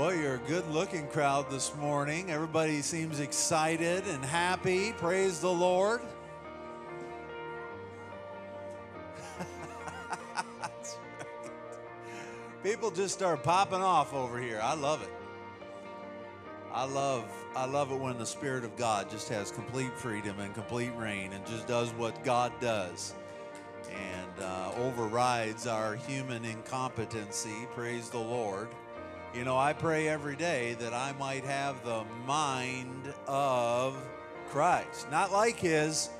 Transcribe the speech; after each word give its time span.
Boy, 0.00 0.14
you're 0.14 0.36
a 0.36 0.48
good 0.48 0.66
looking 0.70 1.06
crowd 1.08 1.50
this 1.50 1.76
morning. 1.76 2.30
Everybody 2.30 2.80
seems 2.80 3.20
excited 3.20 4.02
and 4.06 4.24
happy. 4.24 4.92
Praise 4.92 5.40
the 5.40 5.52
Lord. 5.52 6.00
Right. 9.38 10.96
People 12.62 12.90
just 12.90 13.12
start 13.12 13.42
popping 13.42 13.82
off 13.82 14.14
over 14.14 14.40
here. 14.40 14.58
I 14.62 14.72
love 14.72 15.02
it. 15.02 15.12
I 16.72 16.84
love 16.84 17.30
I 17.54 17.66
love 17.66 17.92
it 17.92 18.00
when 18.00 18.16
the 18.16 18.24
spirit 18.24 18.64
of 18.64 18.74
God 18.78 19.10
just 19.10 19.28
has 19.28 19.50
complete 19.50 19.92
freedom 19.98 20.40
and 20.40 20.54
complete 20.54 20.96
reign 20.96 21.34
and 21.34 21.44
just 21.44 21.66
does 21.66 21.90
what 21.90 22.24
God 22.24 22.54
does 22.58 23.12
and 23.90 24.42
uh, 24.42 24.72
overrides 24.78 25.66
our 25.66 25.94
human 25.94 26.46
incompetency. 26.46 27.68
Praise 27.74 28.08
the 28.08 28.18
Lord. 28.18 28.68
You 29.32 29.44
know, 29.44 29.56
I 29.56 29.74
pray 29.74 30.08
every 30.08 30.34
day 30.34 30.74
that 30.80 30.92
I 30.92 31.12
might 31.12 31.44
have 31.44 31.84
the 31.84 32.02
mind 32.26 33.14
of 33.28 33.96
Christ, 34.48 35.08
not 35.08 35.30
like 35.30 35.56
his. 35.56 36.10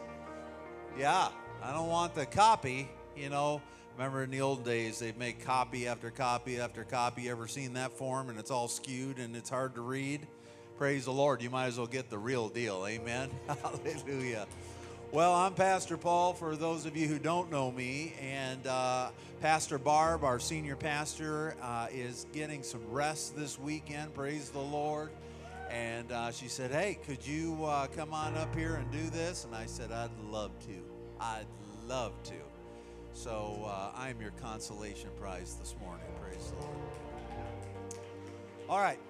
Yeah, 0.97 1.29
I 1.61 1.73
don't 1.73 1.89
want 1.89 2.15
the 2.15 2.25
copy. 2.25 2.89
You 3.17 3.29
know, 3.29 3.63
remember 3.97 4.23
in 4.23 4.31
the 4.31 4.41
old 4.43 4.65
days, 4.65 5.01
they'd 5.01 5.19
make 5.19 5.45
copy 5.45 5.89
after 5.89 6.13
copy 6.13 6.61
after 6.61 6.85
copy. 6.85 7.23
You 7.23 7.33
Ever 7.33 7.49
seen 7.49 7.73
that 7.73 7.91
form? 7.91 8.29
And 8.31 8.39
it's 8.39 8.53
all 8.53 8.69
skewed 8.69 9.19
and 9.19 9.35
it's 9.35 9.51
hard 9.51 9.75
to 9.75 9.81
read. 9.81 10.29
Praise 10.79 11.07
the 11.07 11.13
Lord. 11.13 11.43
You 11.43 11.51
might 11.51 11.67
as 11.67 11.79
well 11.79 11.89
get 11.89 12.11
the 12.11 12.19
real 12.19 12.49
deal. 12.49 12.87
Amen. 12.87 13.29
Hallelujah. 13.49 14.47
Well, 15.13 15.35
I'm 15.35 15.55
Pastor 15.55 15.97
Paul, 15.97 16.35
for 16.35 16.55
those 16.55 16.87
of 16.87 16.97
you 16.97 17.09
who 17.09 17.19
don't 17.19 17.51
know 17.51 17.73
me, 17.73 18.15
and 18.23 18.65
uh, 18.65 19.11
Pastor 19.41 19.77
Barb, 19.77 20.23
our 20.23 20.39
senior 20.39 20.77
pastor, 20.77 21.57
uh, 21.61 21.89
is 21.93 22.27
getting 22.33 22.63
some 22.63 22.89
rest 22.89 23.35
this 23.35 23.59
weekend. 23.59 24.15
Praise 24.15 24.51
the 24.51 24.61
Lord. 24.61 25.11
And 25.69 26.13
uh, 26.13 26.31
she 26.31 26.47
said, 26.47 26.71
Hey, 26.71 26.97
could 27.05 27.27
you 27.27 27.59
uh, 27.65 27.89
come 27.89 28.15
on 28.15 28.37
up 28.37 28.55
here 28.55 28.77
and 28.77 28.89
do 28.93 29.11
this? 29.11 29.45
And 29.45 29.53
I 29.53 29.67
said, 29.67 29.91
I'd 29.91 30.17
love 30.31 30.53
to. 30.67 30.81
I'd 31.19 31.47
love 31.89 32.13
to. 32.25 32.35
So 33.13 33.65
uh, 33.67 33.91
I'm 33.97 34.21
your 34.21 34.33
consolation 34.41 35.11
prize 35.21 35.57
this 35.59 35.75
morning. 35.81 36.07
Praise 36.21 36.53
the 36.53 36.65
Lord. 36.65 36.77
All 38.69 38.79
right. 38.79 39.01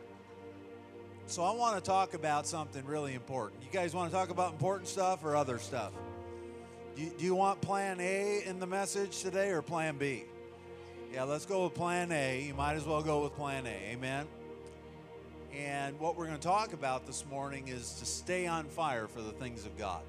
So 1.31 1.45
I 1.45 1.53
want 1.53 1.77
to 1.77 1.81
talk 1.81 2.15
about 2.15 2.45
something 2.45 2.85
really 2.85 3.15
important. 3.15 3.63
You 3.63 3.69
guys 3.71 3.95
want 3.95 4.11
to 4.11 4.17
talk 4.17 4.31
about 4.31 4.51
important 4.51 4.89
stuff 4.89 5.25
or 5.25 5.37
other 5.37 5.61
stuff? 5.61 5.93
Do 6.97 7.03
you, 7.03 7.13
do 7.17 7.25
you 7.25 7.37
want 7.37 7.61
plan 7.61 8.01
A 8.01 8.43
in 8.45 8.59
the 8.59 8.67
message 8.67 9.23
today 9.23 9.51
or 9.51 9.63
plan 9.63 9.97
B? 9.97 10.25
Yeah, 11.15 11.23
let's 11.23 11.47
go 11.47 11.63
with 11.63 11.75
plan 11.75 12.11
A. 12.11 12.43
You 12.43 12.55
might 12.55 12.75
as 12.75 12.85
well 12.85 13.01
go 13.01 13.23
with 13.23 13.37
plan 13.37 13.65
A. 13.65 13.93
Amen. 13.93 14.27
And 15.57 16.01
what 16.01 16.17
we're 16.17 16.27
going 16.27 16.37
to 16.37 16.43
talk 16.43 16.73
about 16.73 17.07
this 17.07 17.25
morning 17.31 17.69
is 17.69 17.93
to 18.01 18.07
stay 18.07 18.49
on 18.49 18.65
fire 18.65 19.07
for 19.07 19.23
the 19.23 19.31
things 19.31 19.65
of 19.65 19.79
God. 19.79 20.03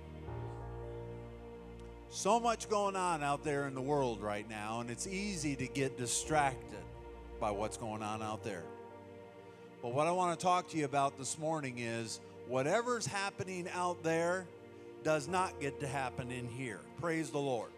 So 2.10 2.40
much 2.40 2.68
going 2.68 2.96
on 2.96 3.22
out 3.22 3.44
there 3.44 3.68
in 3.68 3.76
the 3.76 3.82
world 3.82 4.24
right 4.24 4.50
now, 4.50 4.80
and 4.80 4.90
it's 4.90 5.06
easy 5.06 5.56
to 5.58 5.68
get 5.68 6.00
distracted 6.00 6.82
by 7.40 7.52
what's 7.52 7.78
going 7.78 8.02
on 8.02 8.24
out 8.24 8.44
there. 8.44 8.64
But 9.82 9.96
what 9.96 10.06
I 10.06 10.12
want 10.12 10.40
to 10.40 10.44
talk 10.44 10.68
to 10.70 10.78
you 10.78 10.86
about 10.86 11.18
this 11.18 11.40
morning 11.40 11.80
is 11.80 12.20
whatever's 12.48 13.08
happening 13.08 13.68
out 13.74 14.04
there 14.04 14.46
does 15.04 15.28
not 15.28 15.60
get 15.60 15.80
to 15.80 15.88
happen 15.88 16.32
in 16.32 16.48
here. 16.48 16.82
Praise 17.00 17.32
the 17.32 17.40
Lord. 17.40 17.72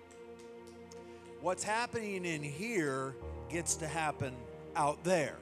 What's 1.40 1.63
happening 1.63 2.25
in 2.25 2.44
here 2.44 3.16
gets 3.50 3.75
to 3.75 3.88
happen 3.88 4.36
out 4.75 5.02
there. 5.06 5.38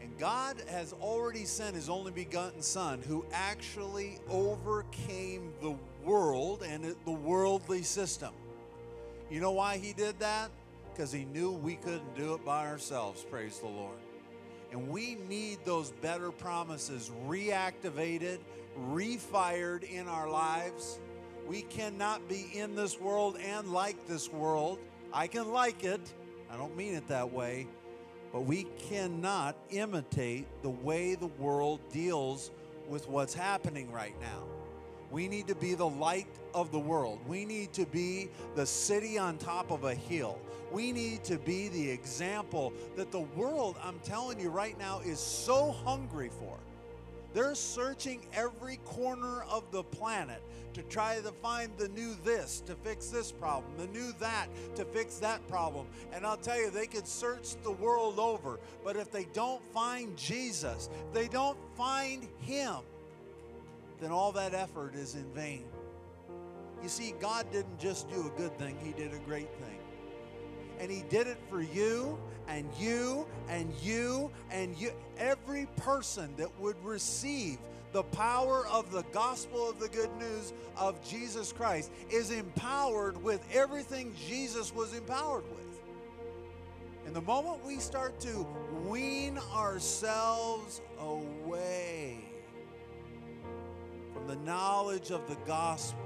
And 0.00 0.16
God 0.16 0.62
has 0.68 0.92
already 0.92 1.44
sent 1.44 1.74
his 1.74 1.88
only 1.88 2.12
begotten 2.12 2.62
Son 2.62 3.02
who 3.02 3.24
actually 3.32 4.18
overcame 4.30 5.52
the 5.60 5.74
world 6.04 6.62
and 6.62 6.94
the 7.04 7.10
worldly 7.10 7.82
system. 7.82 8.32
You 9.28 9.40
know 9.40 9.52
why 9.52 9.78
he 9.78 9.92
did 9.92 10.20
that? 10.20 10.50
Because 10.92 11.10
he 11.10 11.24
knew 11.24 11.50
we 11.50 11.74
couldn't 11.76 12.16
do 12.16 12.34
it 12.34 12.44
by 12.44 12.68
ourselves. 12.68 13.24
Praise 13.28 13.58
the 13.58 13.66
Lord. 13.66 13.96
And 14.74 14.88
we 14.88 15.16
need 15.28 15.58
those 15.64 15.92
better 16.02 16.32
promises 16.32 17.12
reactivated, 17.28 18.38
refired 18.90 19.84
in 19.84 20.08
our 20.08 20.28
lives. 20.28 20.98
We 21.46 21.62
cannot 21.62 22.28
be 22.28 22.50
in 22.52 22.74
this 22.74 22.98
world 23.00 23.38
and 23.40 23.72
like 23.72 24.08
this 24.08 24.32
world. 24.32 24.80
I 25.12 25.28
can 25.28 25.52
like 25.52 25.84
it, 25.84 26.00
I 26.50 26.56
don't 26.56 26.76
mean 26.76 26.94
it 26.94 27.06
that 27.06 27.32
way, 27.32 27.68
but 28.32 28.46
we 28.46 28.64
cannot 28.88 29.56
imitate 29.70 30.48
the 30.62 30.70
way 30.70 31.14
the 31.14 31.28
world 31.28 31.78
deals 31.92 32.50
with 32.88 33.08
what's 33.08 33.32
happening 33.32 33.92
right 33.92 34.20
now. 34.20 34.42
We 35.12 35.28
need 35.28 35.46
to 35.46 35.54
be 35.54 35.74
the 35.74 35.88
light 35.88 36.26
of 36.54 36.70
the 36.70 36.78
world. 36.78 37.18
We 37.26 37.44
need 37.44 37.72
to 37.74 37.84
be 37.86 38.30
the 38.54 38.64
city 38.64 39.18
on 39.18 39.36
top 39.38 39.70
of 39.70 39.84
a 39.84 39.94
hill. 39.94 40.38
We 40.72 40.92
need 40.92 41.24
to 41.24 41.38
be 41.38 41.68
the 41.68 41.90
example 41.90 42.72
that 42.96 43.10
the 43.10 43.20
world, 43.20 43.76
I'm 43.82 43.98
telling 44.00 44.40
you 44.40 44.50
right 44.50 44.78
now, 44.78 45.00
is 45.00 45.20
so 45.20 45.72
hungry 45.72 46.30
for. 46.38 46.58
They're 47.34 47.56
searching 47.56 48.24
every 48.32 48.76
corner 48.84 49.42
of 49.50 49.64
the 49.72 49.82
planet 49.82 50.40
to 50.74 50.82
try 50.82 51.16
to 51.16 51.32
find 51.32 51.70
the 51.76 51.88
new 51.88 52.14
this 52.24 52.60
to 52.66 52.76
fix 52.76 53.08
this 53.08 53.32
problem, 53.32 53.72
the 53.76 53.88
new 53.88 54.12
that 54.20 54.46
to 54.76 54.84
fix 54.84 55.16
that 55.18 55.46
problem. 55.48 55.86
And 56.12 56.24
I'll 56.24 56.36
tell 56.36 56.56
you, 56.56 56.70
they 56.70 56.86
could 56.86 57.08
search 57.08 57.56
the 57.64 57.72
world 57.72 58.20
over, 58.20 58.60
but 58.84 58.96
if 58.96 59.10
they 59.10 59.26
don't 59.32 59.62
find 59.72 60.16
Jesus, 60.16 60.88
they 61.12 61.26
don't 61.26 61.58
find 61.76 62.28
Him, 62.40 62.76
then 64.00 64.12
all 64.12 64.30
that 64.32 64.54
effort 64.54 64.94
is 64.94 65.16
in 65.16 65.24
vain. 65.34 65.64
You 66.84 66.90
see, 66.90 67.14
God 67.18 67.50
didn't 67.50 67.78
just 67.78 68.10
do 68.10 68.26
a 68.26 68.38
good 68.38 68.58
thing, 68.58 68.76
He 68.84 68.92
did 68.92 69.14
a 69.14 69.18
great 69.20 69.48
thing. 69.54 69.78
And 70.78 70.90
He 70.90 71.02
did 71.08 71.26
it 71.26 71.38
for 71.48 71.62
you 71.62 72.18
and 72.46 72.68
you 72.78 73.26
and 73.48 73.72
you 73.82 74.30
and 74.50 74.76
you. 74.76 74.90
Every 75.16 75.66
person 75.76 76.34
that 76.36 76.50
would 76.60 76.76
receive 76.84 77.56
the 77.92 78.02
power 78.02 78.66
of 78.66 78.92
the 78.92 79.02
gospel 79.12 79.66
of 79.66 79.80
the 79.80 79.88
good 79.88 80.10
news 80.18 80.52
of 80.76 81.02
Jesus 81.02 81.54
Christ 81.54 81.90
is 82.10 82.30
empowered 82.30 83.16
with 83.24 83.42
everything 83.50 84.14
Jesus 84.28 84.74
was 84.74 84.92
empowered 84.92 85.44
with. 85.44 85.80
And 87.06 87.16
the 87.16 87.22
moment 87.22 87.64
we 87.64 87.78
start 87.78 88.20
to 88.20 88.46
wean 88.84 89.38
ourselves 89.54 90.82
away 91.00 92.18
from 94.12 94.26
the 94.26 94.36
knowledge 94.36 95.10
of 95.10 95.26
the 95.28 95.36
gospel, 95.46 96.03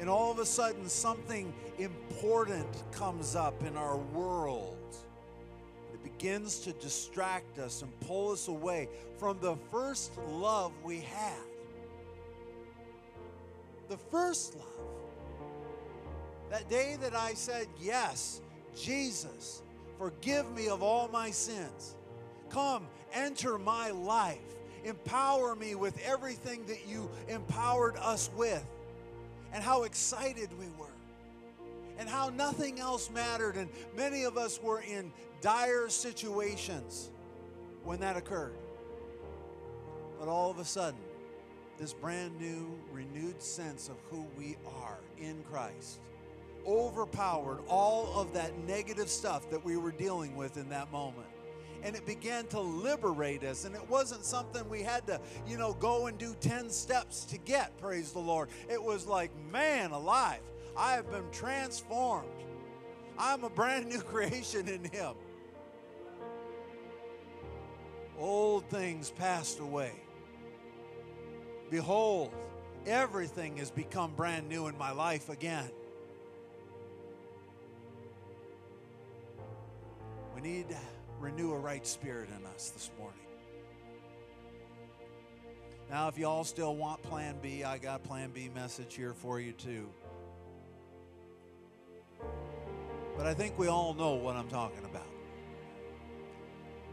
and 0.00 0.08
all 0.08 0.30
of 0.30 0.38
a 0.38 0.46
sudden 0.46 0.88
something 0.88 1.52
important 1.78 2.66
comes 2.92 3.34
up 3.34 3.62
in 3.64 3.76
our 3.76 3.96
world. 3.96 4.76
It 5.92 6.02
begins 6.02 6.60
to 6.60 6.72
distract 6.72 7.58
us 7.58 7.82
and 7.82 8.00
pull 8.00 8.32
us 8.32 8.48
away 8.48 8.88
from 9.18 9.38
the 9.40 9.56
first 9.70 10.16
love 10.28 10.72
we 10.84 11.00
had. 11.00 11.42
The 13.88 13.96
first 13.96 14.54
love. 14.54 14.64
That 16.50 16.68
day 16.68 16.96
that 17.00 17.14
I 17.14 17.34
said, 17.34 17.66
Yes, 17.80 18.40
Jesus, 18.76 19.62
forgive 19.98 20.50
me 20.52 20.68
of 20.68 20.82
all 20.82 21.08
my 21.08 21.30
sins. 21.30 21.96
Come, 22.50 22.86
enter 23.12 23.58
my 23.58 23.90
life. 23.90 24.38
Empower 24.84 25.54
me 25.54 25.74
with 25.74 25.98
everything 26.04 26.64
that 26.66 26.86
you 26.86 27.10
empowered 27.28 27.96
us 27.96 28.30
with 28.36 28.64
and 29.52 29.62
how 29.62 29.84
excited 29.84 30.50
we 30.58 30.66
were 30.78 30.86
and 31.98 32.08
how 32.08 32.30
nothing 32.30 32.78
else 32.78 33.10
mattered. 33.10 33.56
And 33.56 33.68
many 33.96 34.24
of 34.24 34.38
us 34.38 34.62
were 34.62 34.80
in 34.80 35.12
dire 35.40 35.88
situations 35.88 37.10
when 37.84 38.00
that 38.00 38.16
occurred. 38.16 38.56
But 40.18 40.28
all 40.28 40.50
of 40.50 40.58
a 40.58 40.64
sudden, 40.64 41.00
this 41.78 41.92
brand 41.92 42.40
new, 42.40 42.76
renewed 42.92 43.42
sense 43.42 43.88
of 43.88 43.96
who 44.10 44.26
we 44.36 44.56
are 44.82 44.98
in 45.18 45.42
Christ 45.50 46.00
overpowered 46.66 47.60
all 47.68 48.20
of 48.20 48.32
that 48.34 48.56
negative 48.66 49.08
stuff 49.08 49.48
that 49.50 49.64
we 49.64 49.76
were 49.76 49.92
dealing 49.92 50.36
with 50.36 50.56
in 50.56 50.68
that 50.68 50.90
moment 50.92 51.28
and 51.82 51.94
it 51.94 52.06
began 52.06 52.46
to 52.48 52.60
liberate 52.60 53.44
us. 53.44 53.64
And 53.64 53.74
it 53.74 53.88
wasn't 53.88 54.24
something 54.24 54.68
we 54.68 54.82
had 54.82 55.06
to, 55.06 55.20
you 55.46 55.56
know, 55.56 55.74
go 55.74 56.06
and 56.06 56.18
do 56.18 56.34
10 56.40 56.70
steps 56.70 57.24
to 57.26 57.38
get, 57.38 57.76
praise 57.78 58.12
the 58.12 58.18
Lord. 58.18 58.48
It 58.68 58.82
was 58.82 59.06
like, 59.06 59.30
man 59.50 59.90
alive, 59.90 60.40
I 60.76 60.92
have 60.92 61.10
been 61.10 61.30
transformed. 61.32 62.28
I'm 63.18 63.44
a 63.44 63.50
brand 63.50 63.88
new 63.88 64.00
creation 64.02 64.68
in 64.68 64.84
Him. 64.84 65.14
Old 68.18 68.68
things 68.68 69.10
passed 69.10 69.60
away. 69.60 69.92
Behold, 71.70 72.32
everything 72.86 73.58
has 73.58 73.70
become 73.70 74.12
brand 74.14 74.48
new 74.48 74.66
in 74.66 74.76
my 74.78 74.90
life 74.90 75.28
again. 75.28 75.70
We 80.34 80.40
need 80.40 80.68
renew 81.20 81.52
a 81.52 81.58
right 81.58 81.86
spirit 81.86 82.28
in 82.36 82.46
us 82.46 82.70
this 82.70 82.90
morning. 82.98 83.18
Now, 85.90 86.08
if 86.08 86.18
you 86.18 86.26
all 86.26 86.44
still 86.44 86.76
want 86.76 87.02
Plan 87.02 87.36
B, 87.40 87.64
I 87.64 87.78
got 87.78 88.02
Plan 88.04 88.30
B 88.30 88.50
message 88.54 88.94
here 88.94 89.14
for 89.14 89.40
you 89.40 89.52
too. 89.52 89.88
But 93.16 93.26
I 93.26 93.34
think 93.34 93.58
we 93.58 93.68
all 93.68 93.94
know 93.94 94.14
what 94.14 94.36
I'm 94.36 94.48
talking 94.48 94.84
about. 94.84 95.06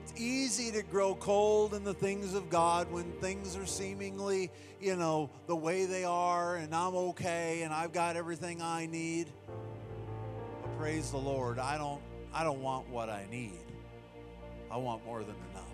It's 0.01 0.13
easy 0.19 0.71
to 0.71 0.81
grow 0.81 1.15
cold 1.15 1.73
in 1.73 1.83
the 1.83 1.93
things 1.93 2.35
of 2.35 2.49
God 2.49 2.91
when 2.91 3.11
things 3.19 3.57
are 3.57 3.65
seemingly, 3.65 4.49
you 4.79 4.95
know, 4.95 5.29
the 5.47 5.55
way 5.55 5.85
they 5.85 6.03
are, 6.03 6.55
and 6.55 6.73
I'm 6.73 6.95
okay, 6.95 7.63
and 7.63 7.73
I've 7.73 7.91
got 7.91 8.15
everything 8.15 8.61
I 8.61 8.85
need. 8.85 9.27
But 10.61 10.77
praise 10.77 11.11
the 11.11 11.17
Lord, 11.17 11.59
I 11.59 11.77
don't, 11.77 12.01
I 12.33 12.43
don't 12.43 12.61
want 12.61 12.87
what 12.89 13.09
I 13.09 13.25
need. 13.29 13.64
I 14.71 14.77
want 14.77 15.05
more 15.05 15.23
than 15.23 15.35
enough. 15.51 15.65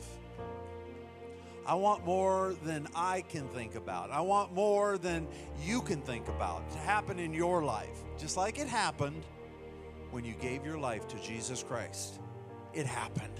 I 1.65 1.75
want 1.75 2.05
more 2.05 2.55
than 2.63 2.87
I 2.95 3.21
can 3.21 3.47
think 3.49 3.75
about. 3.75 4.11
I 4.11 4.21
want 4.21 4.53
more 4.53 4.97
than 4.97 5.27
you 5.63 5.81
can 5.81 6.01
think 6.01 6.27
about 6.27 6.69
to 6.71 6.77
happen 6.79 7.19
in 7.19 7.33
your 7.33 7.63
life, 7.63 7.99
just 8.17 8.35
like 8.35 8.59
it 8.59 8.67
happened 8.67 9.23
when 10.09 10.25
you 10.25 10.33
gave 10.33 10.65
your 10.65 10.77
life 10.77 11.07
to 11.09 11.21
Jesus 11.21 11.63
Christ. 11.63 12.19
It 12.73 12.85
happened. 12.85 13.39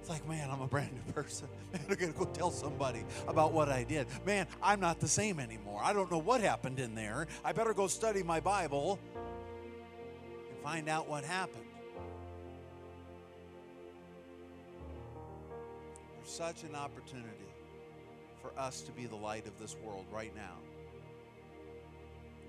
It's 0.00 0.10
like, 0.10 0.28
man, 0.28 0.50
I'm 0.50 0.60
a 0.60 0.66
brand 0.66 0.90
new 0.92 1.12
person. 1.14 1.48
Man, 1.72 1.82
I'm 1.88 1.96
going 1.96 2.12
to 2.12 2.18
go 2.18 2.26
tell 2.26 2.50
somebody 2.50 3.04
about 3.26 3.52
what 3.52 3.68
I 3.68 3.84
did. 3.84 4.06
Man, 4.24 4.46
I'm 4.62 4.80
not 4.80 5.00
the 5.00 5.08
same 5.08 5.40
anymore. 5.40 5.80
I 5.82 5.92
don't 5.92 6.10
know 6.10 6.18
what 6.18 6.40
happened 6.40 6.78
in 6.78 6.94
there. 6.94 7.26
I 7.44 7.52
better 7.52 7.74
go 7.74 7.86
study 7.86 8.22
my 8.22 8.40
Bible 8.40 8.98
and 9.14 10.58
find 10.62 10.88
out 10.88 11.08
what 11.08 11.24
happened. 11.24 11.64
Such 16.26 16.62
an 16.64 16.74
opportunity 16.74 17.28
for 18.42 18.50
us 18.58 18.80
to 18.82 18.92
be 18.92 19.06
the 19.06 19.16
light 19.16 19.46
of 19.46 19.58
this 19.58 19.76
world 19.84 20.04
right 20.12 20.34
now. 20.34 20.56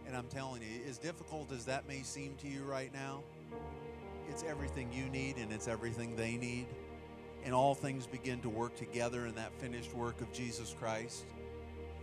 And 0.08 0.16
I'm 0.16 0.28
telling 0.28 0.62
you, 0.62 0.90
as 0.90 0.98
difficult 0.98 1.52
as 1.52 1.66
that 1.66 1.88
may 1.88 2.02
seem 2.02 2.36
to 2.42 2.48
you 2.48 2.64
right 2.64 2.94
now, 2.94 3.22
it's 4.30 4.44
everything 4.44 4.92
you 4.94 5.10
need 5.10 5.38
and 5.38 5.52
it's 5.52 5.68
everything 5.68 6.16
they 6.16 6.38
need. 6.38 6.68
And 7.44 7.54
all 7.54 7.76
things 7.76 8.08
begin 8.08 8.40
to 8.42 8.50
work 8.50 8.76
together 8.76 9.26
in 9.26 9.36
that 9.36 9.54
finished 9.60 9.94
work 9.94 10.22
of 10.22 10.32
Jesus 10.32 10.74
Christ. 10.80 11.26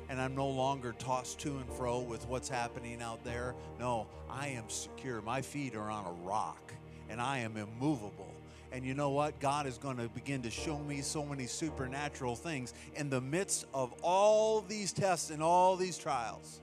And 0.08 0.20
I'm 0.20 0.34
no 0.34 0.48
longer 0.48 0.94
tossed 0.98 1.38
to 1.40 1.56
and 1.56 1.68
fro 1.70 2.00
with 2.00 2.26
what's 2.28 2.48
happening 2.48 3.00
out 3.00 3.24
there. 3.24 3.54
No, 3.78 4.06
I 4.28 4.48
am 4.48 4.68
secure. 4.68 5.22
My 5.22 5.40
feet 5.40 5.74
are 5.74 5.90
on 5.90 6.04
a 6.04 6.26
rock 6.26 6.74
and 7.08 7.20
I 7.20 7.38
am 7.38 7.56
immovable. 7.56 8.33
And 8.74 8.84
you 8.84 8.92
know 8.92 9.10
what? 9.10 9.38
God 9.38 9.68
is 9.68 9.78
going 9.78 9.98
to 9.98 10.08
begin 10.08 10.42
to 10.42 10.50
show 10.50 10.80
me 10.80 11.00
so 11.00 11.24
many 11.24 11.46
supernatural 11.46 12.34
things 12.34 12.74
in 12.96 13.08
the 13.08 13.20
midst 13.20 13.66
of 13.72 13.94
all 14.02 14.62
these 14.62 14.92
tests 14.92 15.30
and 15.30 15.40
all 15.40 15.76
these 15.76 15.96
trials. 15.96 16.60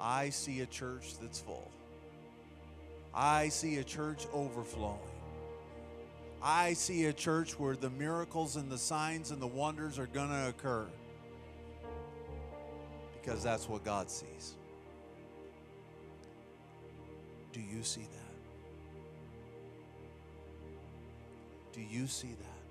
I 0.00 0.30
see 0.30 0.62
a 0.62 0.66
church 0.66 1.16
that's 1.22 1.38
full. 1.38 1.70
I 3.14 3.50
see 3.50 3.76
a 3.76 3.84
church 3.84 4.26
overflowing. 4.32 4.98
I 6.42 6.72
see 6.72 7.04
a 7.04 7.12
church 7.12 7.56
where 7.56 7.76
the 7.76 7.90
miracles 7.90 8.56
and 8.56 8.68
the 8.68 8.76
signs 8.76 9.30
and 9.30 9.40
the 9.40 9.46
wonders 9.46 9.96
are 10.00 10.08
going 10.08 10.30
to 10.30 10.48
occur 10.48 10.86
because 13.22 13.44
that's 13.44 13.68
what 13.68 13.84
God 13.84 14.10
sees. 14.10 14.56
Do 17.52 17.60
you 17.60 17.84
see 17.84 18.02
that? 18.02 18.23
Do 21.74 21.80
you 21.80 22.06
see 22.06 22.28
that? 22.28 22.62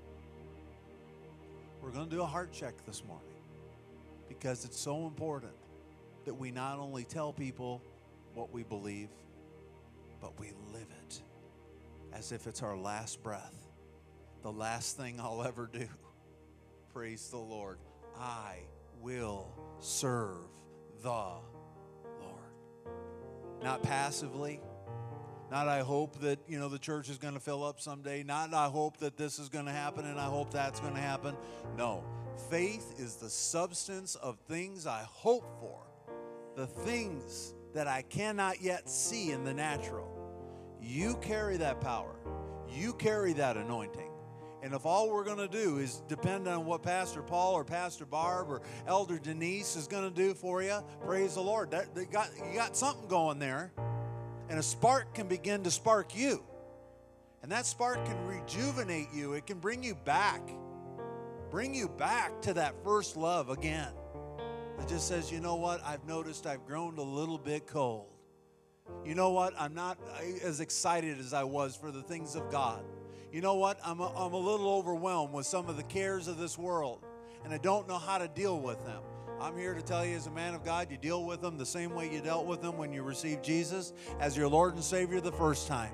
We're 1.82 1.92
going 1.92 2.10
to 2.10 2.16
do 2.16 2.22
a 2.22 2.26
heart 2.26 2.54
check 2.54 2.74
this 2.86 3.04
morning 3.04 3.28
because 4.30 4.64
it's 4.64 4.80
so 4.80 5.06
important 5.06 5.52
that 6.24 6.34
we 6.34 6.52
not 6.52 6.80
only 6.80 7.04
tell 7.04 7.34
people 7.34 7.82
what 8.34 8.54
we 8.54 8.64
believe, 8.64 9.10
but 10.22 10.40
we 10.40 10.54
live 10.72 10.88
it 11.06 11.22
as 12.14 12.32
if 12.32 12.48
it's 12.48 12.64
our 12.64 12.78
last 12.78 13.22
breath, 13.22 13.54
the 14.42 14.52
last 14.52 14.96
thing 14.96 15.20
I'll 15.20 15.44
ever 15.48 15.70
do. 15.72 15.88
Praise 16.94 17.28
the 17.30 17.38
Lord. 17.38 17.80
I 18.18 18.60
will 19.02 19.52
serve 19.80 20.38
the 21.02 21.10
Lord. 21.10 21.44
Not 23.62 23.84
passively. 23.84 24.62
Not 25.54 25.68
I 25.68 25.82
hope 25.82 26.20
that, 26.22 26.40
you 26.48 26.60
know, 26.60 26.68
the 26.68 26.80
church 26.80 27.10
is 27.10 27.20
going 27.20 27.36
to 27.36 27.40
fill 27.40 27.64
up 27.64 27.80
someday. 27.80 28.24
Not 28.24 28.56
I 28.56 28.66
hope 28.66 28.98
that 28.98 29.18
this 29.18 29.38
is 29.38 29.50
going 29.50 29.68
to 29.68 29.72
happen 29.72 30.04
and 30.04 30.20
I 30.20 30.26
hope 30.26 30.52
that's 30.52 30.80
going 30.80 30.96
to 30.96 31.00
happen. 31.00 31.36
No. 31.78 32.04
Faith 32.50 32.96
is 32.98 33.18
the 33.18 33.30
substance 33.30 34.16
of 34.16 34.40
things 34.48 34.88
I 34.88 35.04
hope 35.08 35.46
for 35.60 35.84
the 36.56 36.66
things 36.66 37.54
that 37.76 37.86
I 37.86 38.02
cannot 38.02 38.64
yet 38.64 38.90
see 38.90 39.30
in 39.30 39.44
the 39.44 39.54
natural. 39.54 40.10
You 40.82 41.18
carry 41.18 41.58
that 41.58 41.80
power, 41.82 42.16
you 42.68 42.94
carry 42.94 43.34
that 43.34 43.56
anointing. 43.56 44.10
And 44.64 44.74
if 44.74 44.88
all 44.88 45.12
we're 45.12 45.24
going 45.24 45.38
to 45.38 45.48
do 45.48 45.78
is 45.78 46.02
depend 46.08 46.48
on 46.48 46.66
what 46.66 46.82
Pastor 46.82 47.22
Paul 47.22 47.54
or 47.54 47.64
Pastor 47.64 48.08
Barb 48.08 48.50
or 48.50 48.64
Elder 48.88 49.20
Denise 49.20 49.76
is 49.76 49.86
going 49.86 50.12
to 50.12 50.16
do 50.16 50.34
for 50.34 50.64
you, 50.64 50.80
praise 51.06 51.36
the 51.36 51.42
Lord. 51.42 51.70
That, 51.70 51.94
got, 52.12 52.30
you 52.50 52.56
got 52.56 52.76
something 52.76 53.08
going 53.08 53.38
there. 53.38 53.72
And 54.54 54.60
a 54.60 54.64
spark 54.64 55.16
can 55.16 55.28
begin 55.28 55.64
to 55.64 55.72
spark 55.72 56.16
you. 56.16 56.44
And 57.42 57.52
that 57.52 57.66
spark 57.66 58.06
can 58.06 58.28
rejuvenate 58.28 59.08
you, 59.12 59.34
it 59.34 59.48
can 59.48 59.58
bring 59.58 59.84
you 59.84 59.96
back, 59.96 60.48
bring 61.50 61.74
you 61.74 61.90
back 61.90 62.40
to 62.44 62.54
that 62.54 62.76
first 62.84 63.18
love 63.18 63.50
again. 63.50 63.92
It 64.80 64.88
just 64.88 65.08
says, 65.08 65.32
you 65.32 65.40
know 65.40 65.56
what? 65.56 65.84
I've 65.84 66.06
noticed 66.06 66.46
I've 66.46 66.68
grown 66.68 67.00
a 67.00 67.02
little 67.02 67.40
bit 67.40 67.66
cold. 67.66 68.06
You 69.04 69.16
know 69.16 69.32
what? 69.32 69.56
I'm 69.58 69.74
not 69.74 69.98
as 70.44 70.60
excited 70.60 71.18
as 71.18 71.34
I 71.34 71.46
was 71.46 71.76
for 71.76 71.90
the 71.90 72.04
things 72.04 72.36
of 72.36 72.52
God. 72.52 72.84
You 73.32 73.42
know 73.42 73.56
what? 73.56 73.80
I'm 73.84 74.02
a, 74.02 74.10
I'm 74.16 74.34
a 74.34 74.38
little 74.38 74.70
overwhelmed 74.70 75.34
with 75.34 75.48
some 75.48 75.68
of 75.68 75.78
the 75.78 75.84
cares 75.84 76.28
of 76.28 76.38
this 76.38 76.60
world, 76.60 77.04
and 77.44 77.52
I 77.52 77.58
don't 77.58 77.88
know 77.88 77.98
how 77.98 78.20
to 78.20 78.28
deal 78.28 78.60
with 78.60 78.86
them. 78.86 79.02
I'm 79.40 79.58
here 79.58 79.74
to 79.74 79.82
tell 79.82 80.06
you, 80.06 80.16
as 80.16 80.28
a 80.28 80.32
man 80.32 80.54
of 80.54 80.64
God, 80.64 80.90
you 80.90 80.98
deal 80.98 81.26
with 81.26 81.42
them 81.42 81.58
the 81.58 81.66
same 81.66 81.94
way 81.94 82.12
you 82.12 82.22
dealt 82.22 82.46
with 82.46 82.62
them 82.62 82.78
when 82.78 82.94
you 82.94 83.04
received 83.04 83.44
Jesus 83.44 83.94
as 84.20 84.38
your 84.38 84.48
Lord 84.48 84.76
and 84.76 84.84
Savior 84.84 85.20
the 85.20 85.32
first 85.32 85.68
time. 85.68 85.94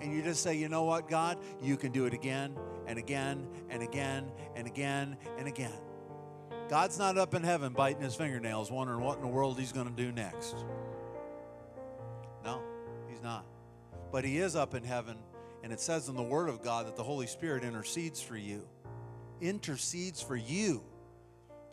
And 0.00 0.12
you 0.12 0.22
just 0.22 0.42
say, 0.42 0.54
you 0.54 0.68
know 0.68 0.84
what, 0.84 1.08
God? 1.08 1.38
You 1.62 1.76
can 1.76 1.92
do 1.92 2.06
it 2.06 2.12
again 2.12 2.56
and 2.86 2.98
again 2.98 3.46
and 3.70 3.82
again 3.82 4.30
and 4.54 4.66
again 4.66 5.16
and 5.38 5.48
again. 5.48 5.78
God's 6.68 6.98
not 6.98 7.16
up 7.18 7.34
in 7.34 7.42
heaven 7.42 7.72
biting 7.72 8.02
his 8.02 8.14
fingernails, 8.14 8.70
wondering 8.70 9.00
what 9.00 9.16
in 9.16 9.22
the 9.22 9.28
world 9.28 9.58
he's 9.58 9.72
going 9.72 9.88
to 9.88 9.92
do 9.92 10.10
next. 10.10 10.56
No, 12.44 12.60
he's 13.08 13.22
not. 13.22 13.44
But 14.10 14.24
he 14.24 14.38
is 14.38 14.56
up 14.56 14.74
in 14.74 14.82
heaven, 14.82 15.16
and 15.62 15.72
it 15.72 15.80
says 15.80 16.08
in 16.08 16.16
the 16.16 16.22
Word 16.22 16.48
of 16.48 16.62
God 16.62 16.86
that 16.86 16.96
the 16.96 17.02
Holy 17.02 17.26
Spirit 17.26 17.62
intercedes 17.62 18.20
for 18.20 18.36
you. 18.36 18.66
Intercedes 19.40 20.20
for 20.20 20.36
you 20.36 20.82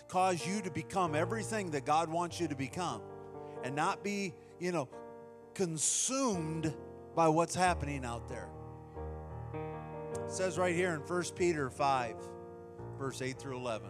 cause 0.10 0.46
you 0.46 0.62
to 0.62 0.72
become 0.72 1.16
everything 1.16 1.72
that 1.72 1.86
God 1.86 2.10
wants 2.10 2.40
you 2.40 2.48
to 2.50 2.56
become 2.56 3.02
and 3.64 3.76
not 3.76 4.04
be, 4.04 4.34
you 4.60 4.72
know, 4.72 4.90
consumed 5.54 6.74
by 7.16 7.28
what's 7.30 7.56
happening 7.56 8.04
out 8.04 8.28
there. 8.28 8.50
It 10.26 10.32
says 10.32 10.58
right 10.58 10.76
here 10.76 10.94
in 10.94 11.02
1 11.02 11.24
Peter 11.36 11.70
5, 11.70 12.16
verse 12.98 13.22
8 13.22 13.38
through 13.38 13.58
11. 13.58 13.90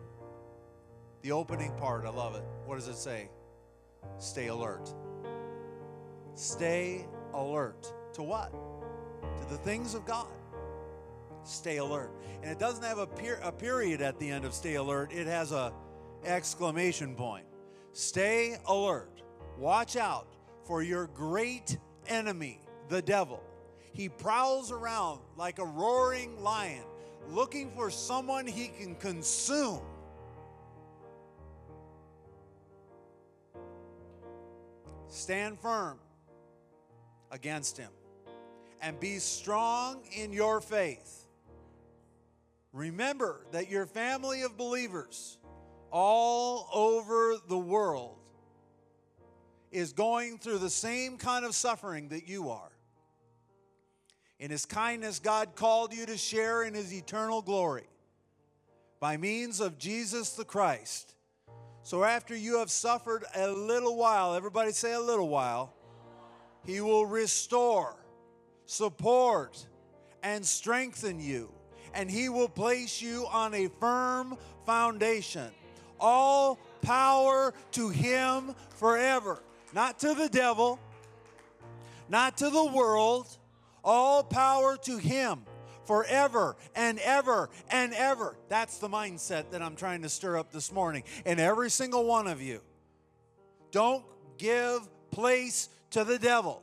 The 1.21 1.31
opening 1.31 1.71
part, 1.73 2.05
I 2.05 2.09
love 2.09 2.35
it. 2.35 2.43
What 2.65 2.75
does 2.75 2.87
it 2.87 2.95
say? 2.95 3.29
Stay 4.17 4.47
alert. 4.47 4.93
Stay 6.33 7.05
alert. 7.33 7.93
To 8.13 8.23
what? 8.23 8.51
To 9.21 9.49
the 9.49 9.57
things 9.57 9.93
of 9.93 10.05
God. 10.05 10.27
Stay 11.43 11.77
alert. 11.77 12.11
And 12.41 12.51
it 12.51 12.59
doesn't 12.59 12.83
have 12.83 12.97
a, 12.97 13.07
per- 13.07 13.39
a 13.43 13.51
period 13.51 14.01
at 14.01 14.19
the 14.19 14.29
end 14.29 14.45
of 14.45 14.53
stay 14.53 14.75
alert, 14.75 15.11
it 15.11 15.27
has 15.27 15.51
a 15.51 15.73
exclamation 16.25 17.15
point. 17.15 17.45
Stay 17.93 18.57
alert. 18.67 19.21
Watch 19.57 19.95
out 19.95 20.27
for 20.63 20.83
your 20.83 21.07
great 21.07 21.77
enemy, 22.07 22.61
the 22.87 23.01
devil. 23.01 23.43
He 23.93 24.07
prowls 24.07 24.71
around 24.71 25.21
like 25.35 25.59
a 25.59 25.65
roaring 25.65 26.41
lion, 26.41 26.83
looking 27.29 27.71
for 27.71 27.89
someone 27.89 28.45
he 28.45 28.67
can 28.67 28.95
consume. 28.95 29.81
Stand 35.07 35.59
firm 35.59 35.97
against 37.31 37.77
him 37.77 37.89
and 38.81 38.99
be 38.99 39.17
strong 39.17 40.01
in 40.15 40.31
your 40.31 40.61
faith. 40.61 41.25
Remember 42.71 43.45
that 43.51 43.69
your 43.69 43.87
family 43.87 44.43
of 44.43 44.55
believers 44.55 45.38
all 45.91 46.67
over 46.73 47.35
the 47.47 47.57
world 47.57 48.15
is 49.71 49.93
going 49.93 50.37
through 50.37 50.57
the 50.57 50.69
same 50.69 51.17
kind 51.17 51.45
of 51.45 51.53
suffering 51.53 52.09
that 52.09 52.27
you 52.27 52.49
are. 52.49 52.71
In 54.39 54.51
his 54.51 54.65
kindness, 54.65 55.19
God 55.19 55.55
called 55.55 55.93
you 55.93 56.05
to 56.05 56.17
share 56.17 56.63
in 56.63 56.73
his 56.73 56.93
eternal 56.93 57.41
glory 57.41 57.87
by 58.99 59.17
means 59.17 59.59
of 59.59 59.77
Jesus 59.77 60.31
the 60.31 60.45
Christ. 60.45 61.13
So 61.83 62.03
after 62.03 62.35
you 62.35 62.59
have 62.59 62.71
suffered 62.71 63.25
a 63.35 63.49
little 63.49 63.95
while, 63.97 64.35
everybody 64.35 64.71
say 64.71 64.93
a 64.93 64.99
little 64.99 65.29
while, 65.29 65.73
he 66.65 66.81
will 66.81 67.05
restore, 67.05 67.95
support, 68.65 69.65
and 70.23 70.45
strengthen 70.45 71.19
you, 71.19 71.51
and 71.93 72.09
he 72.11 72.29
will 72.29 72.49
place 72.49 73.01
you 73.01 73.25
on 73.31 73.53
a 73.53 73.69
firm 73.79 74.37
foundation. 74.65 75.49
All 75.99 76.59
power 76.81 77.53
to 77.73 77.89
him 77.89 78.55
forever, 78.75 79.41
not 79.73 79.99
to 79.99 80.13
the 80.13 80.29
devil, 80.29 80.79
not 82.07 82.37
to 82.37 82.49
the 82.49 82.65
world, 82.65 83.27
all 83.83 84.23
power 84.23 84.77
to 84.77 84.97
him 84.97 85.43
forever 85.85 86.55
and 86.75 86.99
ever 86.99 87.49
and 87.71 87.93
ever. 87.93 88.35
That's 88.47 88.77
the 88.77 88.87
mindset 88.89 89.51
that 89.51 89.61
I'm 89.61 89.75
trying 89.75 90.03
to 90.03 90.09
stir 90.09 90.37
up 90.37 90.51
this 90.51 90.71
morning 90.71 91.03
in 91.25 91.39
every 91.39 91.69
single 91.69 92.05
one 92.05 92.27
of 92.27 92.41
you. 92.41 92.61
Don't 93.71 94.03
give 94.37 94.87
place 95.11 95.69
to 95.91 96.03
the 96.03 96.19
devil. 96.19 96.61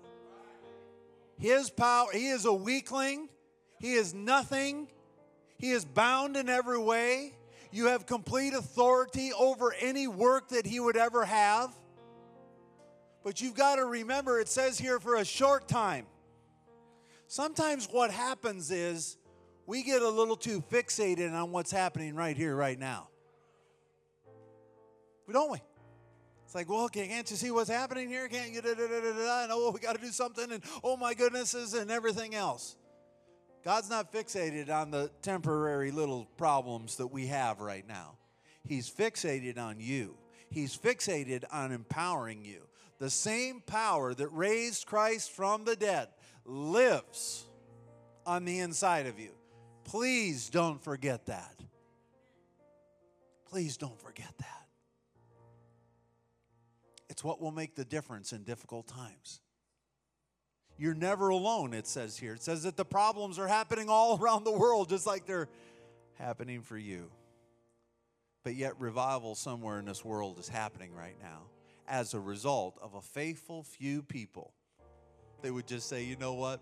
His 1.38 1.70
power, 1.70 2.06
he 2.12 2.28
is 2.28 2.44
a 2.44 2.52
weakling, 2.52 3.28
he 3.80 3.92
is 3.94 4.14
nothing, 4.14 4.88
he 5.58 5.70
is 5.70 5.84
bound 5.84 6.36
in 6.36 6.48
every 6.48 6.78
way. 6.78 7.34
You 7.76 7.88
have 7.88 8.06
complete 8.06 8.54
authority 8.54 9.32
over 9.38 9.74
any 9.78 10.08
work 10.08 10.48
that 10.48 10.66
he 10.66 10.80
would 10.80 10.96
ever 10.96 11.26
have. 11.26 11.76
But 13.22 13.42
you've 13.42 13.54
got 13.54 13.76
to 13.76 13.84
remember, 13.84 14.40
it 14.40 14.48
says 14.48 14.78
here 14.78 14.98
for 14.98 15.16
a 15.16 15.26
short 15.26 15.68
time. 15.68 16.06
Sometimes 17.26 17.86
what 17.92 18.10
happens 18.10 18.70
is 18.70 19.18
we 19.66 19.82
get 19.82 20.00
a 20.00 20.08
little 20.08 20.36
too 20.36 20.62
fixated 20.72 21.34
on 21.34 21.52
what's 21.52 21.70
happening 21.70 22.14
right 22.14 22.34
here, 22.34 22.56
right 22.56 22.78
now. 22.78 23.08
Don't 25.30 25.52
we? 25.52 25.58
It's 26.46 26.54
like, 26.54 26.70
well, 26.70 26.88
can't 26.88 27.30
you 27.30 27.36
see 27.36 27.50
what's 27.50 27.68
happening 27.68 28.08
here? 28.08 28.26
Can't 28.28 28.52
you? 28.52 28.62
Da, 28.62 28.72
da, 28.72 28.86
da, 28.86 29.00
da, 29.00 29.12
da, 29.12 29.42
and 29.42 29.52
oh, 29.52 29.70
we 29.70 29.80
got 29.80 29.96
to 29.96 30.00
do 30.00 30.12
something, 30.12 30.50
and 30.50 30.62
oh 30.82 30.96
my 30.96 31.12
goodnesses, 31.12 31.74
and 31.74 31.90
everything 31.90 32.34
else. 32.34 32.76
God's 33.66 33.90
not 33.90 34.12
fixated 34.12 34.70
on 34.70 34.92
the 34.92 35.10
temporary 35.22 35.90
little 35.90 36.26
problems 36.36 36.98
that 36.98 37.08
we 37.08 37.26
have 37.26 37.58
right 37.58 37.84
now. 37.84 38.12
He's 38.64 38.88
fixated 38.88 39.58
on 39.58 39.80
you. 39.80 40.14
He's 40.50 40.76
fixated 40.78 41.42
on 41.50 41.72
empowering 41.72 42.44
you. 42.44 42.60
The 43.00 43.10
same 43.10 43.60
power 43.60 44.14
that 44.14 44.28
raised 44.28 44.86
Christ 44.86 45.32
from 45.32 45.64
the 45.64 45.74
dead 45.74 46.06
lives 46.44 47.44
on 48.24 48.44
the 48.44 48.60
inside 48.60 49.08
of 49.08 49.18
you. 49.18 49.32
Please 49.82 50.48
don't 50.48 50.80
forget 50.80 51.26
that. 51.26 51.56
Please 53.50 53.76
don't 53.76 54.00
forget 54.00 54.32
that. 54.38 54.68
It's 57.10 57.24
what 57.24 57.40
will 57.40 57.50
make 57.50 57.74
the 57.74 57.84
difference 57.84 58.32
in 58.32 58.44
difficult 58.44 58.86
times. 58.86 59.40
You're 60.78 60.94
never 60.94 61.30
alone, 61.30 61.72
it 61.72 61.86
says 61.86 62.18
here. 62.18 62.34
It 62.34 62.42
says 62.42 62.64
that 62.64 62.76
the 62.76 62.84
problems 62.84 63.38
are 63.38 63.48
happening 63.48 63.88
all 63.88 64.18
around 64.20 64.44
the 64.44 64.52
world, 64.52 64.88
just 64.88 65.06
like 65.06 65.26
they're 65.26 65.48
happening 66.14 66.62
for 66.62 66.76
you. 66.76 67.10
But 68.44 68.54
yet, 68.54 68.74
revival 68.78 69.34
somewhere 69.34 69.78
in 69.78 69.86
this 69.86 70.04
world 70.04 70.38
is 70.38 70.48
happening 70.48 70.94
right 70.94 71.16
now 71.20 71.42
as 71.88 72.14
a 72.14 72.20
result 72.20 72.78
of 72.82 72.94
a 72.94 73.00
faithful 73.00 73.62
few 73.62 74.02
people. 74.02 74.52
They 75.42 75.50
would 75.50 75.66
just 75.66 75.88
say, 75.88 76.04
you 76.04 76.16
know 76.16 76.34
what? 76.34 76.60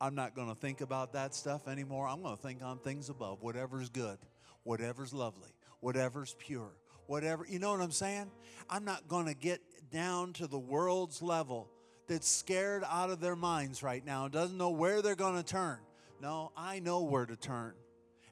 I'm 0.00 0.14
not 0.14 0.34
going 0.34 0.48
to 0.48 0.54
think 0.54 0.80
about 0.80 1.12
that 1.14 1.34
stuff 1.34 1.68
anymore. 1.68 2.06
I'm 2.06 2.22
going 2.22 2.36
to 2.36 2.42
think 2.42 2.62
on 2.62 2.78
things 2.78 3.08
above, 3.08 3.42
whatever's 3.42 3.88
good, 3.88 4.18
whatever's 4.62 5.14
lovely, 5.14 5.50
whatever's 5.80 6.34
pure, 6.38 6.72
whatever. 7.06 7.46
You 7.48 7.58
know 7.58 7.72
what 7.72 7.80
I'm 7.80 7.90
saying? 7.90 8.30
I'm 8.68 8.84
not 8.84 9.08
going 9.08 9.26
to 9.26 9.34
get 9.34 9.60
down 9.90 10.32
to 10.34 10.46
the 10.46 10.58
world's 10.58 11.22
level 11.22 11.70
that's 12.06 12.28
scared 12.28 12.84
out 12.88 13.10
of 13.10 13.20
their 13.20 13.36
minds 13.36 13.82
right 13.82 14.04
now 14.04 14.28
doesn't 14.28 14.58
know 14.58 14.70
where 14.70 15.02
they're 15.02 15.14
going 15.14 15.36
to 15.36 15.42
turn. 15.42 15.78
No, 16.20 16.52
I 16.56 16.78
know 16.78 17.02
where 17.02 17.26
to 17.26 17.36
turn. 17.36 17.74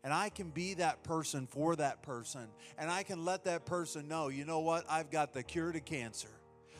And 0.04 0.12
I 0.12 0.30
can 0.30 0.50
be 0.50 0.74
that 0.74 1.04
person 1.04 1.46
for 1.46 1.76
that 1.76 2.02
person. 2.02 2.48
And 2.76 2.90
I 2.90 3.02
can 3.02 3.24
let 3.24 3.44
that 3.44 3.66
person 3.66 4.08
know, 4.08 4.28
you 4.28 4.44
know 4.44 4.60
what? 4.60 4.84
I've 4.90 5.10
got 5.10 5.32
the 5.32 5.42
cure 5.42 5.70
to 5.72 5.80
cancer. 5.80 6.28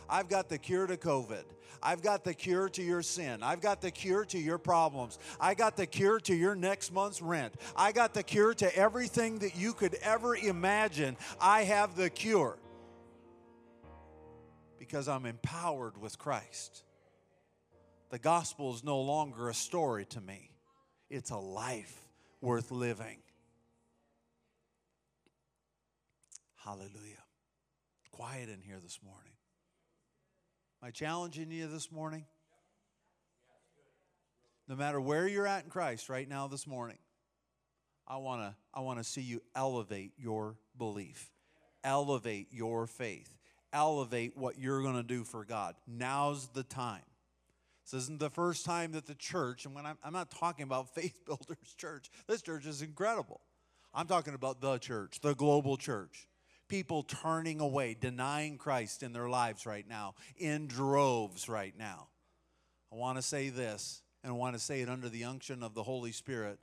I've 0.09 0.29
got 0.29 0.49
the 0.49 0.59
cure 0.59 0.87
to 0.87 0.97
COVID. 0.97 1.45
I've 1.83 2.03
got 2.03 2.23
the 2.25 2.35
cure 2.35 2.69
to 2.71 2.83
your 2.83 3.03
sin. 3.03 3.43
I've 3.43 3.61
got 3.61 3.81
the 3.81 3.91
cure 3.91 4.25
to 4.27 4.39
your 4.39 4.59
problems. 4.59 5.19
I 5.41 5.55
got 5.55 5.77
the 5.77 5.87
cure 5.87 6.21
to 6.21 6.35
your 6.35 6.55
next 6.55 6.93
month's 6.93 7.23
rent. 7.23 7.55
I 7.77 7.93
got 7.93 8.15
the 8.15 8.23
cure 8.23 8.55
to 8.55 8.77
everything 8.77 9.39
that 9.39 9.57
you 9.57 9.73
could 9.73 9.95
ever 10.03 10.37
imagine. 10.37 11.17
I 11.41 11.63
have 11.65 11.97
the 11.97 12.11
cure 12.11 12.57
because 14.93 15.09
I'm 15.09 15.25
empowered 15.25 15.97
with 15.97 16.19
Christ. 16.19 16.85
The 18.11 18.19
gospel 18.19 18.75
is 18.75 18.85
no 18.85 19.01
longer 19.01 19.49
a 19.49 19.55
story 19.55 20.05
to 20.11 20.21
me, 20.21 20.51
it's 21.09 21.31
a 21.31 21.39
life 21.39 21.97
worth 22.43 22.71
living. 22.71 23.17
Hallelujah. 26.57 27.25
Quiet 28.13 28.51
in 28.51 28.61
here 28.61 28.79
this 28.83 29.01
morning. 29.03 29.33
Am 30.83 30.89
I 30.89 30.91
challenging 30.91 31.51
you 31.51 31.69
this 31.69 31.91
morning? 31.91 32.27
No 34.69 34.77
matter 34.77 35.01
where 35.01 35.27
you're 35.27 35.47
at 35.47 35.65
in 35.65 35.71
Christ 35.71 36.11
right 36.11 36.29
now 36.29 36.49
this 36.49 36.67
morning, 36.67 36.99
I 38.07 38.19
want 38.19 38.43
to 38.43 38.55
I 38.75 38.81
want 38.81 38.99
to 38.99 39.05
see 39.05 39.23
you 39.23 39.41
elevate 39.57 40.13
your 40.19 40.57
belief, 40.77 41.31
elevate 41.83 42.49
your 42.53 42.87
faith, 42.87 43.39
elevate 43.73 44.37
what 44.37 44.59
you're 44.59 44.83
going 44.83 44.97
to 44.97 45.02
do 45.02 45.25
for 45.25 45.45
God. 45.45 45.75
Now's 45.87 46.49
the 46.49 46.62
time. 46.62 47.02
This 47.85 48.05
isn't 48.05 48.21
the 48.21 48.31
first 48.31 48.64
time 48.64 48.93
that 48.93 49.07
the 49.07 49.14
church, 49.14 49.64
and 49.64 49.75
when 49.75 49.87
I'm, 49.87 49.99
I'm 50.05 50.12
not 50.12 50.31
talking 50.31 50.64
about 50.64 50.88
Faith 50.95 51.25
Builders 51.26 51.75
Church, 51.76 52.11
this 52.26 52.43
church 52.43 52.67
is 52.67 52.83
incredible. 52.83 53.41
I'm 53.95 54.07
talking 54.07 54.35
about 54.35 54.61
the 54.61 54.79
church, 54.79 55.21
the 55.21 55.35
global 55.35 55.76
church. 55.76 56.29
People 56.69 57.02
turning 57.02 57.61
away, 57.61 57.95
denying 57.99 58.57
Christ 58.57 59.02
in 59.02 59.12
their 59.12 59.29
lives 59.29 59.67
right 59.67 59.87
now, 59.87 60.14
in 60.38 60.67
droves 60.67 61.49
right 61.49 61.75
now. 61.79 62.09
I 62.91 62.97
want 62.97 63.19
to 63.19 63.23
say 63.23 63.50
this, 63.50 64.00
and 64.23 64.33
I 64.33 64.37
want 64.37 64.55
to 64.55 64.59
say 64.59 64.81
it 64.81 64.88
under 64.88 65.09
the 65.09 65.25
unction 65.25 65.62
of 65.62 65.75
the 65.75 65.83
Holy 65.83 66.12
Spirit. 66.12 66.59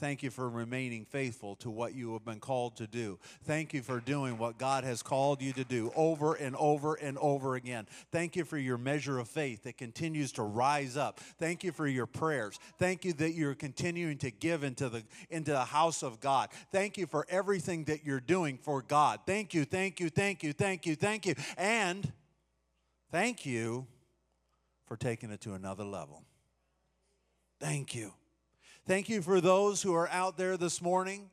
Thank 0.00 0.22
you 0.22 0.30
for 0.30 0.48
remaining 0.48 1.04
faithful 1.04 1.56
to 1.56 1.68
what 1.68 1.94
you 1.94 2.14
have 2.14 2.24
been 2.24 2.40
called 2.40 2.74
to 2.76 2.86
do. 2.86 3.18
Thank 3.44 3.74
you 3.74 3.82
for 3.82 4.00
doing 4.00 4.38
what 4.38 4.56
God 4.56 4.82
has 4.82 5.02
called 5.02 5.42
you 5.42 5.52
to 5.52 5.62
do 5.62 5.92
over 5.94 6.32
and 6.34 6.56
over 6.56 6.94
and 6.94 7.18
over 7.18 7.54
again. 7.54 7.86
Thank 8.10 8.34
you 8.34 8.46
for 8.46 8.56
your 8.56 8.78
measure 8.78 9.18
of 9.18 9.28
faith 9.28 9.64
that 9.64 9.76
continues 9.76 10.32
to 10.32 10.42
rise 10.42 10.96
up. 10.96 11.20
Thank 11.38 11.62
you 11.64 11.70
for 11.70 11.86
your 11.86 12.06
prayers. 12.06 12.58
Thank 12.78 13.04
you 13.04 13.12
that 13.12 13.32
you're 13.32 13.54
continuing 13.54 14.16
to 14.18 14.30
give 14.30 14.64
into 14.64 14.88
the 14.88 15.04
into 15.28 15.50
the 15.50 15.66
house 15.66 16.02
of 16.02 16.18
God. 16.18 16.48
Thank 16.72 16.96
you 16.96 17.06
for 17.06 17.26
everything 17.28 17.84
that 17.84 18.02
you're 18.02 18.20
doing 18.20 18.56
for 18.56 18.80
God. 18.80 19.20
Thank 19.26 19.52
you, 19.52 19.66
thank 19.66 20.00
you, 20.00 20.08
thank 20.08 20.42
you, 20.42 20.54
thank 20.54 20.86
you, 20.86 20.96
thank 20.96 21.26
you. 21.26 21.34
And 21.58 22.10
thank 23.12 23.44
you 23.44 23.86
for 24.86 24.96
taking 24.96 25.30
it 25.30 25.42
to 25.42 25.52
another 25.52 25.84
level. 25.84 26.24
Thank 27.60 27.94
you. 27.94 28.14
Thank 28.86 29.08
you 29.08 29.22
for 29.22 29.40
those 29.40 29.82
who 29.82 29.94
are 29.94 30.08
out 30.08 30.36
there 30.36 30.56
this 30.56 30.80
morning 30.82 31.30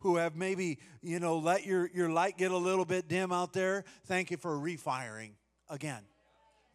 who 0.00 0.16
have 0.16 0.36
maybe, 0.36 0.78
you 1.02 1.18
know, 1.18 1.38
let 1.38 1.66
your, 1.66 1.90
your 1.92 2.08
light 2.08 2.38
get 2.38 2.50
a 2.50 2.56
little 2.56 2.84
bit 2.84 3.08
dim 3.08 3.32
out 3.32 3.52
there. 3.52 3.84
Thank 4.06 4.30
you 4.30 4.36
for 4.36 4.58
refiring 4.58 5.32
again. 5.68 6.02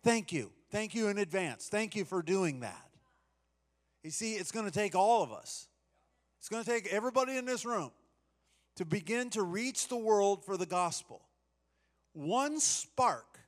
Thank 0.03 0.33
you. 0.33 0.51
Thank 0.71 0.93
you 0.93 1.07
in 1.07 1.17
advance. 1.17 1.67
Thank 1.69 1.95
you 1.95 2.03
for 2.03 2.21
doing 2.21 2.61
that. 2.61 2.89
You 4.03 4.11
see, 4.11 4.33
it's 4.33 4.51
going 4.51 4.65
to 4.65 4.71
take 4.71 4.95
all 4.95 5.23
of 5.23 5.31
us, 5.31 5.67
it's 6.39 6.49
going 6.49 6.63
to 6.63 6.69
take 6.69 6.91
everybody 6.91 7.37
in 7.37 7.45
this 7.45 7.65
room 7.65 7.91
to 8.75 8.85
begin 8.85 9.29
to 9.31 9.43
reach 9.43 9.87
the 9.87 9.97
world 9.97 10.43
for 10.43 10.57
the 10.57 10.65
gospel. 10.65 11.21
One 12.11 12.59
spark, 12.59 13.39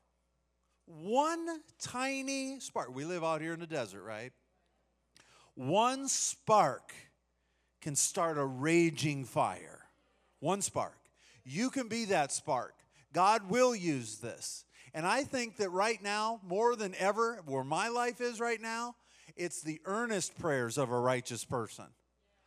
one 0.85 1.45
tiny 1.81 2.59
spark. 2.59 2.95
We 2.95 3.03
live 3.03 3.23
out 3.23 3.41
here 3.41 3.53
in 3.53 3.59
the 3.59 3.67
desert, 3.67 4.03
right? 4.03 4.31
One 5.55 6.07
spark 6.07 6.93
can 7.81 7.95
start 7.95 8.37
a 8.37 8.45
raging 8.45 9.25
fire. 9.25 9.79
One 10.39 10.61
spark. 10.61 10.97
You 11.43 11.69
can 11.69 11.87
be 11.87 12.05
that 12.05 12.31
spark. 12.31 12.75
God 13.13 13.49
will 13.49 13.75
use 13.75 14.17
this. 14.17 14.65
And 14.93 15.05
I 15.05 15.23
think 15.23 15.57
that 15.57 15.69
right 15.71 16.01
now, 16.01 16.39
more 16.45 16.75
than 16.75 16.93
ever, 16.97 17.41
where 17.45 17.63
my 17.63 17.89
life 17.89 18.21
is 18.21 18.39
right 18.39 18.61
now, 18.61 18.95
it's 19.35 19.61
the 19.61 19.81
earnest 19.85 20.37
prayers 20.39 20.77
of 20.77 20.91
a 20.91 20.99
righteous 20.99 21.43
person. 21.43 21.85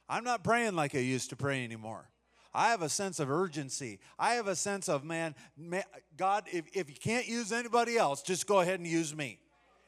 I'm 0.09 0.25
not 0.25 0.45
praying 0.45 0.75
like 0.75 0.95
I 0.95 0.99
used 0.99 1.31
to 1.31 1.37
pray 1.37 1.65
anymore. 1.65 2.11
I 2.55 2.71
have 2.71 2.83
a 2.83 2.89
sense 2.89 3.21
of 3.21 3.31
urgency. 3.31 4.01
I 4.19 4.35
have 4.35 4.49
a 4.49 4.57
sense 4.57 4.89
of, 4.89 5.05
man, 5.05 5.35
man 5.57 5.85
God, 6.17 6.45
if, 6.51 6.65
if 6.75 6.89
you 6.89 6.97
can't 6.97 7.29
use 7.29 7.53
anybody 7.53 7.97
else, 7.99 8.23
just 8.23 8.47
go 8.47 8.61
ahead 8.61 8.81
and 8.81 8.89
use 8.89 9.15
me. 9.15 9.39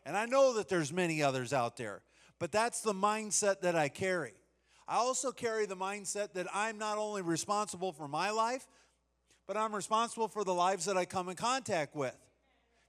And 0.05 0.17
I 0.17 0.27
know 0.27 0.55
that 0.55 0.69
there's 0.69 0.93
many 0.93 1.23
others 1.23 1.53
out 1.53 1.77
there. 1.77 2.03
But 2.41 2.51
that's 2.51 2.81
the 2.81 2.95
mindset 2.95 3.61
that 3.61 3.77
I 3.77 3.89
carry. 3.89 4.33
I 4.89 4.97
also 4.97 5.31
carry 5.31 5.67
the 5.67 5.77
mindset 5.77 6.33
that 6.33 6.49
I'm 6.53 6.79
not 6.79 6.99
only 6.99 7.23
responsible 7.23 7.93
for 7.93 8.09
my 8.09 8.31
life, 8.31 8.67
but 9.47 9.57
I'm 9.57 9.73
responsible 9.75 10.27
for 10.27 10.43
the 10.43 10.55
lives 10.55 10.87
that 10.87 10.97
I 10.97 11.05
come 11.05 11.29
in 11.29 11.37
contact 11.37 11.95
with. 11.95 12.17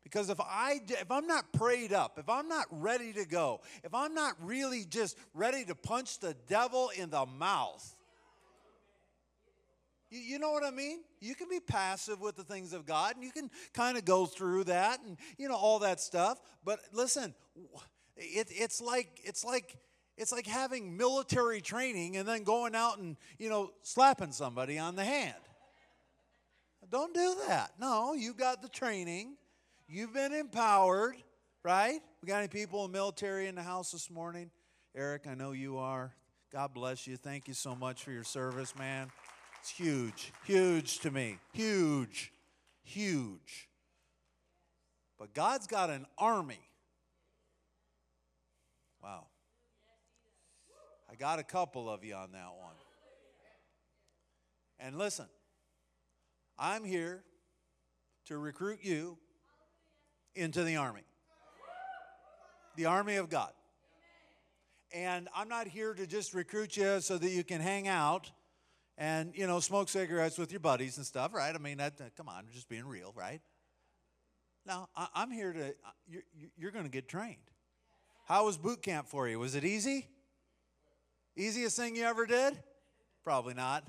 Because 0.03 0.29
if 0.31 0.39
I 0.39 0.79
if 0.87 1.11
I'm 1.11 1.27
not 1.27 1.53
prayed 1.53 1.93
up, 1.93 2.17
if 2.17 2.27
I'm 2.27 2.47
not 2.47 2.65
ready 2.71 3.13
to 3.13 3.25
go, 3.25 3.61
if 3.83 3.93
I'm 3.93 4.15
not 4.15 4.33
really 4.41 4.83
just 4.83 5.15
ready 5.33 5.63
to 5.65 5.75
punch 5.75 6.19
the 6.19 6.35
devil 6.47 6.89
in 6.97 7.11
the 7.11 7.25
mouth, 7.25 7.95
you, 10.09 10.19
you 10.19 10.39
know 10.39 10.51
what 10.51 10.63
I 10.63 10.71
mean? 10.71 11.01
You 11.19 11.35
can 11.35 11.49
be 11.49 11.59
passive 11.59 12.19
with 12.19 12.35
the 12.35 12.43
things 12.43 12.73
of 12.73 12.85
God, 12.85 13.15
and 13.15 13.23
you 13.23 13.31
can 13.31 13.51
kind 13.73 13.97
of 13.97 14.05
go 14.05 14.25
through 14.25 14.63
that, 14.65 15.01
and 15.05 15.17
you 15.37 15.47
know 15.47 15.55
all 15.55 15.79
that 15.79 15.99
stuff. 15.99 16.39
But 16.63 16.79
listen, 16.91 17.35
it, 18.17 18.47
it's 18.49 18.81
like 18.81 19.19
it's 19.23 19.43
like 19.43 19.77
it's 20.17 20.31
like 20.31 20.45
having 20.45 20.97
military 20.97 21.61
training 21.61 22.17
and 22.17 22.27
then 22.27 22.43
going 22.43 22.75
out 22.75 22.99
and 22.99 23.17
you 23.39 23.49
know 23.49 23.71
slapping 23.81 24.31
somebody 24.31 24.77
on 24.77 24.95
the 24.95 25.03
hand. 25.03 25.35
Don't 26.89 27.13
do 27.13 27.35
that. 27.47 27.71
No, 27.79 28.13
you 28.13 28.33
got 28.33 28.61
the 28.61 28.67
training. 28.67 29.37
You've 29.87 30.13
been 30.13 30.33
empowered, 30.33 31.15
right? 31.63 32.01
We 32.21 32.27
got 32.27 32.39
any 32.39 32.49
people 32.49 32.83
in 32.85 32.91
the 32.91 32.97
military 32.97 33.47
in 33.47 33.55
the 33.55 33.63
house 33.63 33.91
this 33.91 34.09
morning? 34.09 34.51
Eric, 34.93 35.23
I 35.25 35.35
know 35.35 35.53
you 35.53 35.77
are. 35.77 36.13
God 36.51 36.73
bless 36.73 37.07
you. 37.07 37.15
Thank 37.15 37.47
you 37.47 37.53
so 37.53 37.75
much 37.75 38.03
for 38.03 38.11
your 38.11 38.25
service, 38.25 38.75
man. 38.77 39.09
It's 39.61 39.69
huge, 39.69 40.33
huge 40.45 40.99
to 40.99 41.11
me. 41.11 41.37
Huge, 41.53 42.33
huge. 42.83 43.69
But 45.17 45.33
God's 45.33 45.67
got 45.67 45.89
an 45.89 46.05
army. 46.17 46.59
Wow. 49.03 49.27
I 51.11 51.15
got 51.15 51.39
a 51.39 51.43
couple 51.43 51.89
of 51.89 52.03
you 52.03 52.15
on 52.15 52.31
that 52.31 52.51
one. 52.59 52.75
And 54.79 54.97
listen, 54.97 55.25
I'm 56.57 56.83
here 56.83 57.23
to 58.25 58.37
recruit 58.37 58.79
you 58.81 59.17
into 60.35 60.63
the 60.63 60.77
army, 60.77 61.03
the 62.75 62.85
army 62.85 63.15
of 63.17 63.29
God. 63.29 63.51
And 64.93 65.29
I'm 65.35 65.47
not 65.47 65.67
here 65.67 65.93
to 65.93 66.05
just 66.05 66.33
recruit 66.33 66.77
you 66.77 66.99
so 67.01 67.17
that 67.17 67.29
you 67.29 67.43
can 67.43 67.61
hang 67.61 67.87
out 67.87 68.31
and, 68.97 69.33
you 69.35 69.47
know, 69.47 69.59
smoke 69.59 69.89
cigarettes 69.89 70.37
with 70.37 70.51
your 70.51 70.59
buddies 70.59 70.97
and 70.97 71.05
stuff, 71.05 71.33
right? 71.33 71.53
I 71.53 71.57
mean, 71.57 71.77
that, 71.77 71.99
come 72.15 72.29
on, 72.29 72.45
just 72.51 72.69
being 72.69 72.85
real, 72.85 73.13
right? 73.15 73.41
Now, 74.65 74.89
I, 74.95 75.07
am 75.15 75.31
here 75.31 75.53
to, 75.53 75.75
you're, 76.07 76.23
you're 76.57 76.71
going 76.71 76.85
to 76.85 76.91
get 76.91 77.07
trained. 77.07 77.50
How 78.31 78.45
was 78.45 78.57
boot 78.57 78.81
camp 78.81 79.09
for 79.09 79.27
you? 79.27 79.39
Was 79.39 79.55
it 79.55 79.65
easy? 79.65 80.07
Easiest 81.35 81.75
thing 81.75 81.97
you 81.97 82.05
ever 82.05 82.25
did? 82.25 82.57
Probably 83.25 83.53
not. 83.53 83.85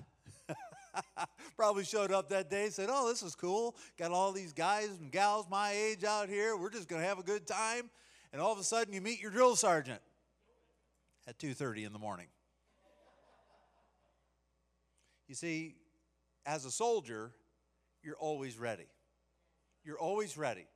Probably 1.56 1.84
showed 1.84 2.10
up 2.10 2.30
that 2.30 2.50
day 2.50 2.68
said, 2.70 2.88
"Oh, 2.90 3.08
this 3.08 3.22
is 3.22 3.36
cool. 3.36 3.76
Got 3.96 4.10
all 4.10 4.32
these 4.32 4.52
guys 4.52 4.88
and 5.00 5.12
gals 5.12 5.46
my 5.48 5.70
age 5.70 6.02
out 6.02 6.28
here. 6.28 6.56
We're 6.56 6.70
just 6.70 6.88
going 6.88 7.00
to 7.00 7.06
have 7.06 7.20
a 7.20 7.22
good 7.22 7.46
time." 7.46 7.88
And 8.32 8.42
all 8.42 8.52
of 8.52 8.58
a 8.58 8.64
sudden 8.64 8.92
you 8.92 9.00
meet 9.00 9.22
your 9.22 9.30
drill 9.30 9.54
sergeant 9.54 10.02
at 11.28 11.38
2:30 11.38 11.86
in 11.86 11.92
the 11.92 12.00
morning. 12.00 12.26
You 15.28 15.36
see, 15.36 15.76
as 16.44 16.64
a 16.64 16.72
soldier, 16.72 17.30
you're 18.02 18.18
always 18.18 18.58
ready. 18.58 18.88
You're 19.84 20.00
always 20.00 20.36
ready. 20.36 20.66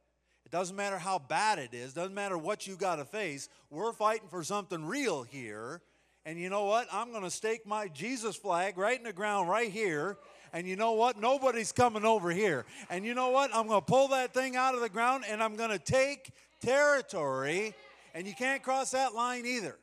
It 0.47 0.53
doesn't 0.53 0.77
matter 0.77 0.97
how 0.97 1.19
bad 1.19 1.59
it 1.59 1.75
is, 1.75 1.93
doesn't 1.93 2.15
matter 2.15 2.39
what 2.39 2.67
you 2.67 2.77
got 2.77 2.97
to 2.97 3.05
face. 3.05 3.51
We're 3.69 3.93
fighting 3.93 4.29
for 4.29 4.43
something 4.43 4.87
real 4.87 5.25
here 5.25 5.83
and 6.27 6.41
you 6.41 6.51
know 6.51 6.65
what? 6.65 6.89
I'm 6.93 7.13
going 7.13 7.23
to 7.23 7.31
stake 7.31 7.65
my 7.69 7.87
Jesus 7.87 8.35
flag 8.35 8.77
right 8.77 8.99
in 8.99 9.05
the 9.05 9.13
ground 9.13 9.49
right 9.49 9.71
here. 9.71 10.19
And 10.53 10.67
you 10.67 10.75
know 10.75 10.93
what? 10.93 11.21
Nobody's 11.21 11.71
coming 11.71 12.05
over 12.05 12.33
here. 12.33 12.67
And 12.91 13.05
you 13.05 13.15
know 13.15 13.31
what? 13.31 13.55
I'm 13.55 13.69
going 13.69 13.81
to 13.81 13.87
pull 13.87 14.09
that 14.09 14.35
thing 14.35 14.57
out 14.57 14.75
of 14.75 14.81
the 14.81 14.89
ground 14.89 15.23
and 15.29 15.41
I'm 15.41 15.55
going 15.55 15.71
to 15.71 15.79
take 15.79 16.33
territory. 16.61 17.75
And 18.13 18.27
you 18.27 18.35
can't 18.35 18.61
cross 18.61 18.91
that 18.91 19.15
line 19.15 19.47
either. 19.47 19.77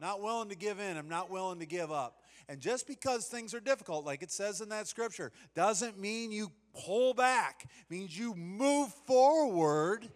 Not 0.00 0.22
willing 0.22 0.48
to 0.48 0.56
give 0.56 0.80
in. 0.80 0.96
I'm 0.96 1.08
not 1.08 1.30
willing 1.30 1.58
to 1.58 1.66
give 1.66 1.92
up. 1.92 2.22
And 2.48 2.60
just 2.60 2.86
because 2.86 3.26
things 3.26 3.52
are 3.52 3.60
difficult, 3.60 4.06
like 4.06 4.22
it 4.22 4.30
says 4.30 4.62
in 4.62 4.70
that 4.70 4.86
scripture, 4.86 5.32
doesn't 5.54 5.98
mean 5.98 6.32
you 6.32 6.50
pull 6.74 7.14
back. 7.14 7.64
It 7.64 7.94
means 7.94 8.18
you 8.18 8.34
move 8.34 8.92
forward 9.06 10.08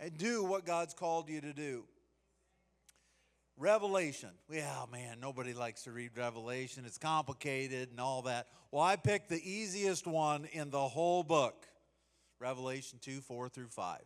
and 0.00 0.16
do 0.16 0.42
what 0.44 0.66
God's 0.66 0.94
called 0.94 1.28
you 1.28 1.40
to 1.40 1.52
do. 1.52 1.84
Revelation. 3.56 4.30
Yeah, 4.50 4.84
man, 4.90 5.18
nobody 5.20 5.54
likes 5.54 5.84
to 5.84 5.92
read 5.92 6.10
Revelation. 6.16 6.84
It's 6.86 6.98
complicated 6.98 7.90
and 7.90 8.00
all 8.00 8.22
that. 8.22 8.48
Well, 8.70 8.82
I 8.82 8.96
picked 8.96 9.28
the 9.28 9.40
easiest 9.48 10.06
one 10.06 10.46
in 10.52 10.70
the 10.70 10.88
whole 10.88 11.22
book 11.22 11.66
Revelation 12.40 12.98
2 13.00 13.20
4 13.20 13.48
through 13.48 13.68
5. 13.68 14.00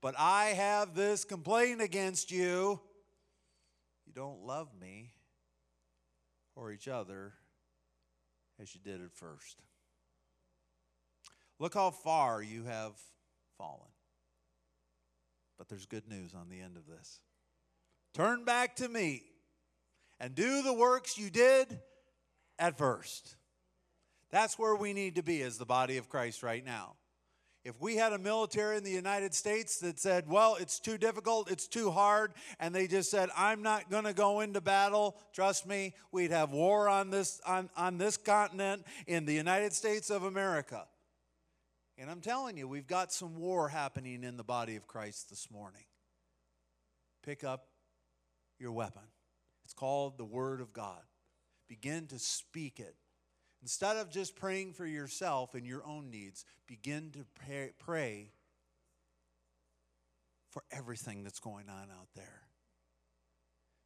But 0.00 0.14
I 0.16 0.46
have 0.46 0.94
this 0.94 1.24
complaint 1.24 1.80
against 1.80 2.30
you. 2.30 2.80
You 4.06 4.12
don't 4.14 4.44
love 4.44 4.68
me 4.80 5.10
or 6.54 6.70
each 6.70 6.86
other 6.86 7.32
as 8.60 8.74
you 8.74 8.80
did 8.80 9.02
at 9.02 9.12
first. 9.12 9.60
Look 11.58 11.74
how 11.74 11.90
far 11.90 12.42
you 12.42 12.64
have 12.64 12.92
fallen. 13.56 13.90
But 15.58 15.68
there's 15.68 15.86
good 15.86 16.08
news 16.08 16.34
on 16.34 16.48
the 16.48 16.60
end 16.60 16.76
of 16.76 16.86
this. 16.86 17.20
Turn 18.14 18.44
back 18.44 18.76
to 18.76 18.88
me 18.88 19.22
and 20.20 20.34
do 20.34 20.62
the 20.62 20.72
works 20.72 21.18
you 21.18 21.30
did 21.30 21.80
at 22.58 22.78
first. 22.78 23.36
That's 24.30 24.58
where 24.58 24.76
we 24.76 24.92
need 24.92 25.16
to 25.16 25.22
be 25.22 25.42
as 25.42 25.58
the 25.58 25.66
body 25.66 25.96
of 25.96 26.08
Christ 26.08 26.42
right 26.42 26.64
now. 26.64 26.94
If 27.64 27.80
we 27.80 27.96
had 27.96 28.12
a 28.12 28.18
military 28.18 28.76
in 28.76 28.84
the 28.84 28.90
United 28.90 29.34
States 29.34 29.78
that 29.80 29.98
said, 29.98 30.28
well, 30.28 30.56
it's 30.60 30.78
too 30.78 30.96
difficult, 30.96 31.50
it's 31.50 31.66
too 31.66 31.90
hard, 31.90 32.32
and 32.60 32.74
they 32.74 32.86
just 32.86 33.10
said, 33.10 33.30
I'm 33.36 33.62
not 33.62 33.90
going 33.90 34.04
to 34.04 34.14
go 34.14 34.40
into 34.40 34.60
battle, 34.60 35.16
trust 35.34 35.66
me, 35.66 35.92
we'd 36.12 36.30
have 36.30 36.52
war 36.52 36.88
on 36.88 37.10
this, 37.10 37.40
on, 37.46 37.68
on 37.76 37.98
this 37.98 38.16
continent 38.16 38.84
in 39.06 39.26
the 39.26 39.34
United 39.34 39.72
States 39.72 40.08
of 40.08 40.22
America. 40.22 40.86
And 42.00 42.08
I'm 42.08 42.20
telling 42.20 42.56
you, 42.56 42.68
we've 42.68 42.86
got 42.86 43.12
some 43.12 43.34
war 43.34 43.68
happening 43.68 44.22
in 44.22 44.36
the 44.36 44.44
body 44.44 44.76
of 44.76 44.86
Christ 44.86 45.30
this 45.30 45.50
morning. 45.50 45.82
Pick 47.24 47.42
up 47.42 47.66
your 48.60 48.70
weapon. 48.70 49.02
It's 49.64 49.74
called 49.74 50.16
the 50.16 50.24
Word 50.24 50.60
of 50.60 50.72
God. 50.72 51.02
Begin 51.68 52.06
to 52.06 52.18
speak 52.18 52.78
it. 52.78 52.94
Instead 53.60 53.96
of 53.96 54.10
just 54.10 54.36
praying 54.36 54.74
for 54.74 54.86
yourself 54.86 55.54
and 55.54 55.66
your 55.66 55.84
own 55.84 56.08
needs, 56.10 56.44
begin 56.68 57.10
to 57.10 57.26
pray, 57.78 58.30
for 60.50 60.62
everything 60.70 61.24
that's 61.24 61.40
going 61.40 61.68
on 61.68 61.88
out 61.90 62.08
there. 62.14 62.42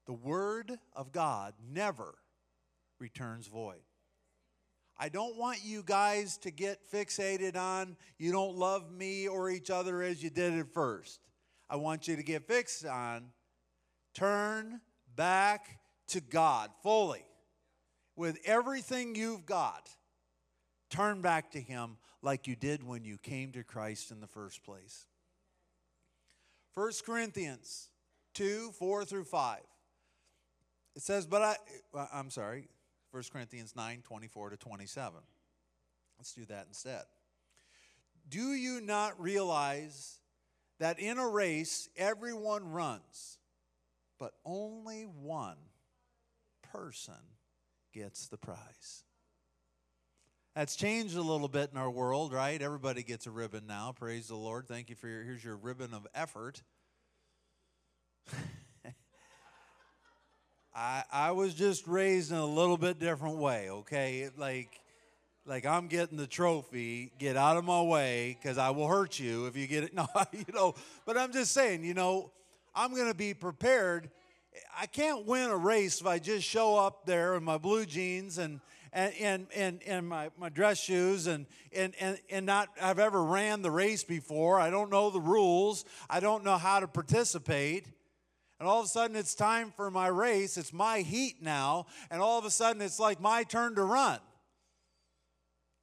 The 0.07 0.13
Word 0.13 0.79
of 0.95 1.13
God 1.13 1.55
never 1.73 2.15
returns 3.01 3.47
void. 3.47 3.81
I 4.99 5.09
don't 5.09 5.37
want 5.37 5.65
you 5.65 5.83
guys 5.85 6.37
to 6.39 6.51
get 6.51 6.79
fixated 6.93 7.57
on 7.57 7.97
you 8.19 8.33
don't 8.33 8.57
love 8.57 8.91
me 8.93 9.27
or 9.29 9.51
each 9.51 9.71
other 9.71 10.03
as 10.03 10.23
you 10.23 10.31
did 10.31 10.53
at 10.55 10.73
first. 10.73 11.21
I 11.69 11.77
want 11.77 12.07
you 12.07 12.17
to 12.17 12.23
get 12.23 12.47
fixed 12.47 12.85
on 12.85 13.33
Turn 14.15 14.81
back 15.17 15.79
to 16.09 16.21
God 16.21 16.71
fully. 16.83 17.25
With 18.15 18.39
everything 18.45 19.15
you've 19.15 19.47
got, 19.47 19.89
turn 20.91 21.23
back 21.23 21.53
to 21.53 21.61
Him 21.61 21.97
like 22.21 22.47
you 22.47 22.57
did 22.57 22.87
when 22.87 23.05
you 23.05 23.17
came 23.17 23.53
to 23.53 23.65
Christ 23.65 24.11
in 24.11 24.21
the 24.21 24.27
first 24.27 24.63
place. 24.65 25.07
1 26.75 26.93
Corinthians 27.05 27.89
2 28.35 28.73
4 28.79 29.05
through 29.05 29.25
5. 29.25 29.61
It 30.95 31.03
says, 31.03 31.27
but 31.27 31.43
I, 31.43 31.57
uh, 31.95 32.07
I'm 32.13 32.29
sorry, 32.29 32.69
1 33.13 33.23
Corinthians 33.33 33.75
9 33.77 34.03
24 34.03 34.51
to 34.51 34.57
27. 34.57 35.21
Let's 36.19 36.33
do 36.33 36.45
that 36.47 36.67
instead. 36.69 37.03
Do 38.29 38.53
you 38.53 38.81
not 38.81 39.21
realize 39.21 40.19
that 40.81 40.99
in 40.99 41.19
a 41.19 41.29
race 41.29 41.89
everyone 41.97 42.71
runs? 42.71 43.39
but 44.23 44.35
only 44.45 45.03
one 45.03 45.57
person 46.63 47.17
gets 47.93 48.29
the 48.29 48.37
prize. 48.37 49.03
That's 50.55 50.77
changed 50.77 51.17
a 51.17 51.23
little 51.23 51.49
bit 51.49 51.71
in 51.73 51.77
our 51.77 51.91
world, 51.91 52.33
right? 52.33 52.63
Everybody 52.63 53.03
gets 53.03 53.27
a 53.27 53.33
ribbon 53.33 53.67
now. 53.67 53.93
Praise 53.99 54.29
the 54.29 54.37
Lord. 54.37 54.69
Thank 54.69 54.91
you 54.91 54.95
for 54.95 55.09
your 55.09 55.25
here's 55.25 55.43
your 55.43 55.57
ribbon 55.57 55.93
of 55.93 56.07
effort. 56.15 56.63
I 60.75 61.05
I 61.11 61.31
was 61.33 61.55
just 61.55 61.87
raised 61.87 62.33
in 62.33 62.39
a 62.39 62.47
little 62.47 62.79
bit 62.79 62.99
different 62.99 63.37
way, 63.37 63.71
okay? 63.71 64.29
Like 64.37 64.81
like 65.45 65.67
I'm 65.67 65.89
getting 65.89 66.17
the 66.17 66.27
trophy, 66.27 67.13
get 67.19 67.37
out 67.37 67.57
of 67.57 67.65
my 67.65 67.83
way 67.83 68.39
cuz 68.43 68.59
I 68.59 68.71
will 68.71 68.89
hurt 68.89 69.19
you 69.19 69.47
if 69.47 69.57
you 69.57 69.67
get 69.67 69.85
it. 69.85 69.95
No, 69.95 70.07
you 70.33 70.45
know, 70.53 70.75
but 71.05 71.19
I'm 71.19 71.33
just 71.33 71.53
saying, 71.53 71.85
you 71.85 71.95
know, 71.95 72.31
I'm 72.75 72.95
going 72.95 73.09
to 73.09 73.15
be 73.15 73.35
prepared 73.35 74.11
I 74.79 74.87
can't 74.87 75.27
win 75.27 75.51
a 75.51 75.57
race 75.57 76.01
if 76.01 76.07
I 76.07 76.19
just 76.19 76.47
show 76.47 76.77
up 76.77 77.07
there 77.07 77.37
in 77.37 77.45
my 77.45 77.59
blue 77.59 77.87
jeans 77.87 78.39
and 78.39 78.61
and 78.93 79.15
and 79.19 79.47
and, 79.55 79.83
and 79.87 80.09
my, 80.09 80.31
my 80.39 80.49
dress 80.51 80.79
shoes 80.79 81.27
and, 81.27 81.47
and 81.75 81.95
and 81.99 82.19
and 82.31 82.45
not 82.45 82.69
have 82.77 82.99
ever 82.99 83.23
ran 83.23 83.63
the 83.63 83.71
race 83.71 84.05
before. 84.05 84.61
I 84.61 84.71
don't 84.71 84.91
know 84.91 85.11
the 85.11 85.21
rules. 85.21 85.85
I 86.11 86.21
don't 86.21 86.45
know 86.45 86.59
how 86.59 86.81
to 86.81 86.89
participate. 86.89 87.87
And 88.63 88.69
all 88.69 88.79
of 88.79 88.87
a 88.87 88.89
sudden 88.89 89.17
it's 89.17 89.35
time 89.35 89.73
for 89.75 89.91
my 89.91 90.07
race. 90.07 90.57
It's 90.57 90.73
my 90.73 91.01
heat 91.01 91.43
now, 91.43 91.87
and 92.13 92.23
all 92.23 92.39
of 92.39 92.45
a 92.45 92.51
sudden 92.51 92.81
it's 92.81 93.01
like 93.01 93.21
my 93.21 93.43
turn 93.43 93.75
to 93.75 93.83
run. 93.83 94.21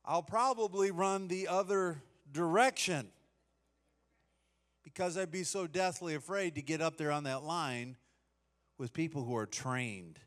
I'll 0.06 0.24
probably 0.24 0.90
run 0.90 1.28
the 1.28 1.50
other 1.50 2.02
direction 2.32 3.10
because 4.82 5.18
I'd 5.18 5.30
be 5.30 5.44
so 5.44 5.68
deathly 5.68 6.16
afraid 6.16 6.56
to 6.56 6.62
get 6.62 6.80
up 6.80 6.96
there 6.96 7.12
on 7.12 7.26
that 7.26 7.44
line 7.44 7.98
with 8.78 8.94
people 8.94 9.26
who 9.26 9.36
are 9.36 9.46
trained, 9.46 10.18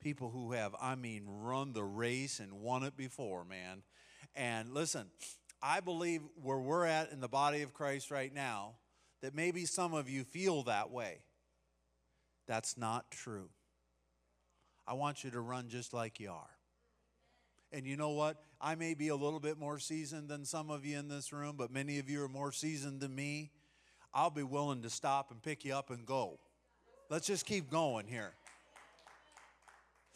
people 0.00 0.30
who 0.30 0.52
have, 0.52 0.72
I 0.80 0.94
mean, 0.94 1.24
run 1.26 1.72
the 1.72 1.82
race 1.82 2.38
and 2.38 2.60
won 2.60 2.84
it 2.84 2.96
before, 2.96 3.44
man. 3.44 3.82
And 4.36 4.72
listen, 4.72 5.08
I 5.60 5.80
believe 5.80 6.20
where 6.40 6.60
we're 6.60 6.84
at 6.84 7.10
in 7.10 7.20
the 7.20 7.26
body 7.26 7.62
of 7.62 7.74
Christ 7.74 8.12
right 8.12 8.32
now, 8.32 8.74
that 9.20 9.34
maybe 9.34 9.64
some 9.64 9.94
of 9.94 10.08
you 10.08 10.22
feel 10.22 10.62
that 10.62 10.92
way. 10.92 11.22
That's 12.46 12.76
not 12.76 13.10
true. 13.10 13.48
I 14.86 14.94
want 14.94 15.24
you 15.24 15.30
to 15.30 15.40
run 15.40 15.68
just 15.68 15.92
like 15.92 16.20
you 16.20 16.30
are. 16.30 16.50
And 17.72 17.86
you 17.86 17.96
know 17.96 18.10
what? 18.10 18.36
I 18.60 18.74
may 18.76 18.94
be 18.94 19.08
a 19.08 19.16
little 19.16 19.40
bit 19.40 19.58
more 19.58 19.78
seasoned 19.78 20.28
than 20.28 20.44
some 20.44 20.70
of 20.70 20.84
you 20.84 20.98
in 20.98 21.08
this 21.08 21.32
room, 21.32 21.56
but 21.58 21.72
many 21.72 21.98
of 21.98 22.08
you 22.08 22.22
are 22.22 22.28
more 22.28 22.52
seasoned 22.52 23.00
than 23.00 23.14
me. 23.14 23.50
I'll 24.14 24.30
be 24.30 24.44
willing 24.44 24.82
to 24.82 24.90
stop 24.90 25.30
and 25.30 25.42
pick 25.42 25.64
you 25.64 25.74
up 25.74 25.90
and 25.90 26.06
go. 26.06 26.38
Let's 27.10 27.26
just 27.26 27.44
keep 27.44 27.70
going 27.70 28.06
here. 28.06 28.32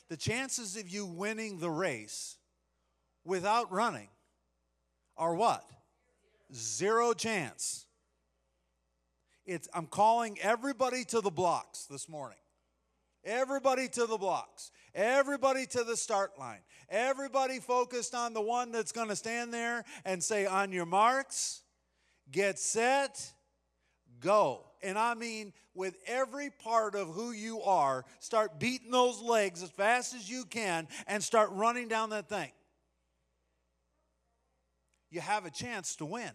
The 0.09 0.17
chances 0.17 0.77
of 0.77 0.89
you 0.89 1.05
winning 1.05 1.59
the 1.59 1.71
race 1.71 2.37
without 3.25 3.71
running 3.71 4.09
are 5.17 5.35
what? 5.35 5.65
Zero 6.55 7.13
chance. 7.13 7.87
It's, 9.47 9.69
I'm 9.75 9.87
calling 9.87 10.39
everybody 10.41 11.05
to 11.07 11.21
the 11.21 11.31
blocks 11.31 11.87
this 11.87 12.09
morning. 12.09 12.39
Everybody 13.25 13.89
to 13.89 14.07
the 14.07 14.17
blocks. 14.17 14.71
Everybody 14.95 15.67
to 15.67 15.85
the 15.85 15.97
start 15.97 16.39
line. 16.39 16.61
Everybody 16.89 17.61
focused 17.61 18.15
on 18.15 18.33
the 18.35 18.41
one 18.41 18.73
that's 18.73 18.93
going 18.93 19.09
to 19.09 19.17
stand 19.17 19.53
there 19.53 19.85
and 20.05 20.23
say, 20.23 20.47
On 20.47 20.73
your 20.73 20.87
marks, 20.87 21.63
get 22.31 22.59
set, 22.59 23.33
go. 24.21 24.65
And 24.83 24.99
I 24.99 25.15
mean, 25.15 25.53
with 25.75 25.97
every 26.07 26.51
part 26.51 26.95
of 26.95 27.09
who 27.09 27.33
you 27.33 27.61
are, 27.63 28.05
start 28.19 28.59
beating 28.59 28.91
those 28.91 29.21
legs 29.21 29.63
as 29.63 29.71
fast 29.71 30.15
as 30.15 30.29
you 30.29 30.45
can 30.45 30.89
and 31.07 31.23
start 31.23 31.51
running 31.53 31.89
down 31.89 32.11
that 32.11 32.29
thing. 32.29 32.51
You 35.11 35.21
have 35.21 35.45
a 35.45 35.51
chance 35.51 35.97
to 35.97 36.07
win. 36.07 36.31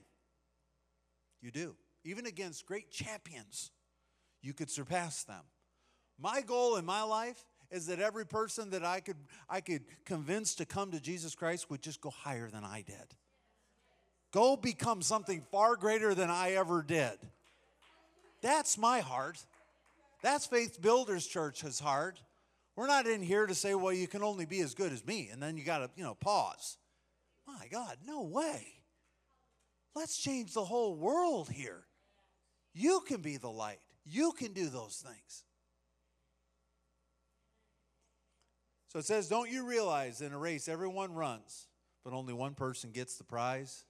You 1.41 1.51
do. 1.51 1.75
Even 2.05 2.27
against 2.27 2.67
great 2.67 2.91
champions, 2.91 3.71
you 4.41 4.53
could 4.53 4.69
surpass 4.69 5.23
them. 5.23 5.43
My 6.19 6.41
goal 6.41 6.77
in 6.77 6.85
my 6.85 7.01
life 7.01 7.43
is 7.71 7.87
that 7.87 7.99
every 7.99 8.25
person 8.25 8.69
that 8.69 8.85
I 8.85 8.99
could 8.99 9.17
I 9.49 9.59
could 9.59 9.83
convince 10.05 10.55
to 10.55 10.65
come 10.65 10.91
to 10.91 11.01
Jesus 11.01 11.35
Christ 11.35 11.69
would 11.69 11.81
just 11.81 11.99
go 11.99 12.11
higher 12.11 12.49
than 12.49 12.63
I 12.63 12.83
did. 12.85 13.15
Go 14.31 14.55
become 14.55 15.01
something 15.01 15.41
far 15.51 15.75
greater 15.75 16.13
than 16.13 16.29
I 16.29 16.51
ever 16.51 16.83
did. 16.83 17.17
That's 18.41 18.77
my 18.77 18.99
heart. 18.99 19.43
That's 20.21 20.45
Faith 20.45 20.81
Builders 20.81 21.25
Church's 21.25 21.79
heart. 21.79 22.21
We're 22.75 22.87
not 22.87 23.07
in 23.07 23.23
here 23.23 23.45
to 23.45 23.55
say, 23.55 23.73
well, 23.73 23.93
you 23.93 24.07
can 24.07 24.21
only 24.21 24.45
be 24.45 24.59
as 24.59 24.73
good 24.73 24.91
as 24.91 25.05
me, 25.05 25.29
and 25.31 25.41
then 25.41 25.55
you 25.55 25.63
got 25.63 25.79
to, 25.79 25.89
you 25.95 26.03
know, 26.03 26.15
pause. 26.15 26.77
My 27.47 27.67
God, 27.71 27.97
no 28.05 28.23
way. 28.23 28.67
Let's 29.95 30.17
change 30.17 30.53
the 30.53 30.65
whole 30.65 30.95
world 30.95 31.49
here. 31.49 31.85
You 32.75 33.01
can 33.07 33.21
be 33.21 33.37
the 33.37 33.49
light, 33.49 33.79
you 34.05 34.33
can 34.33 34.51
do 34.53 34.67
those 34.69 35.03
things. 35.03 35.43
So 38.89 38.99
it 38.99 39.05
says, 39.05 39.27
Don't 39.27 39.49
you 39.49 39.65
realize 39.65 40.21
in 40.21 40.33
a 40.33 40.37
race 40.37 40.67
everyone 40.67 41.13
runs, 41.13 41.67
but 42.03 42.13
only 42.13 42.33
one 42.33 42.53
person 42.53 42.91
gets 42.91 43.17
the 43.17 43.23
prize? 43.23 43.85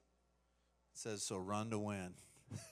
It 0.93 0.99
says, 0.99 1.23
So 1.23 1.37
run 1.37 1.71
to 1.71 1.79
win. 1.79 2.13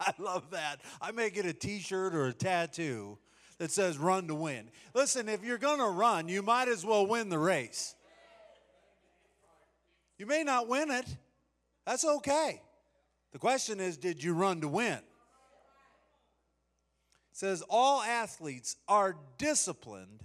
I 0.00 0.12
love 0.18 0.50
that. 0.52 0.80
I 1.00 1.10
may 1.10 1.28
get 1.28 1.44
a 1.44 1.52
t 1.52 1.80
shirt 1.80 2.14
or 2.14 2.26
a 2.26 2.32
tattoo 2.32 3.18
that 3.58 3.72
says 3.72 3.98
run 3.98 4.28
to 4.28 4.34
win. 4.36 4.70
Listen, 4.94 5.28
if 5.28 5.44
you're 5.44 5.58
going 5.58 5.80
to 5.80 5.88
run, 5.88 6.28
you 6.28 6.42
might 6.42 6.68
as 6.68 6.84
well 6.86 7.06
win 7.06 7.28
the 7.28 7.38
race. 7.38 7.96
You 10.18 10.26
may 10.26 10.44
not 10.44 10.68
win 10.68 10.90
it, 10.90 11.06
that's 11.84 12.04
okay. 12.04 12.60
The 13.32 13.38
question 13.38 13.78
is, 13.80 13.96
did 13.96 14.22
you 14.22 14.34
run 14.34 14.60
to 14.62 14.68
win? 14.68 14.98
Says 17.38 17.62
all 17.70 18.02
athletes 18.02 18.74
are 18.88 19.14
disciplined 19.38 20.24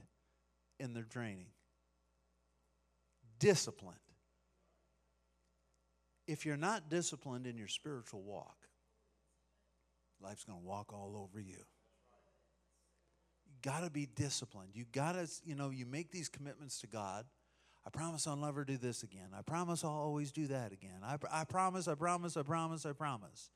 in 0.79 0.95
their 0.95 1.03
training. 1.03 1.45
Disciplined. 3.37 3.99
If 6.25 6.43
you're 6.43 6.57
not 6.57 6.89
disciplined 6.89 7.45
in 7.45 7.55
your 7.55 7.67
spiritual 7.67 8.23
walk, 8.23 8.57
life's 10.23 10.43
going 10.43 10.59
to 10.59 10.65
walk 10.65 10.91
all 10.91 11.15
over 11.15 11.39
you. 11.39 11.59
You 13.45 13.51
got 13.61 13.83
to 13.83 13.91
be 13.91 14.07
disciplined. 14.07 14.71
You 14.73 14.85
got 14.91 15.11
to, 15.11 15.29
you 15.45 15.53
know, 15.53 15.69
you 15.69 15.85
make 15.85 16.09
these 16.09 16.29
commitments 16.29 16.81
to 16.81 16.87
God. 16.87 17.25
I 17.85 17.91
promise 17.91 18.25
I'll 18.25 18.35
never 18.35 18.65
do 18.65 18.77
this 18.77 19.03
again. 19.03 19.29
I 19.37 19.43
promise 19.43 19.83
I'll 19.83 19.91
always 19.91 20.31
do 20.31 20.47
that 20.47 20.71
again. 20.71 21.01
I, 21.03 21.17
I 21.31 21.43
promise, 21.43 21.87
I 21.87 21.93
promise, 21.93 22.37
I 22.37 22.41
promise, 22.41 22.87
I 22.87 22.93
promise. 22.93 23.51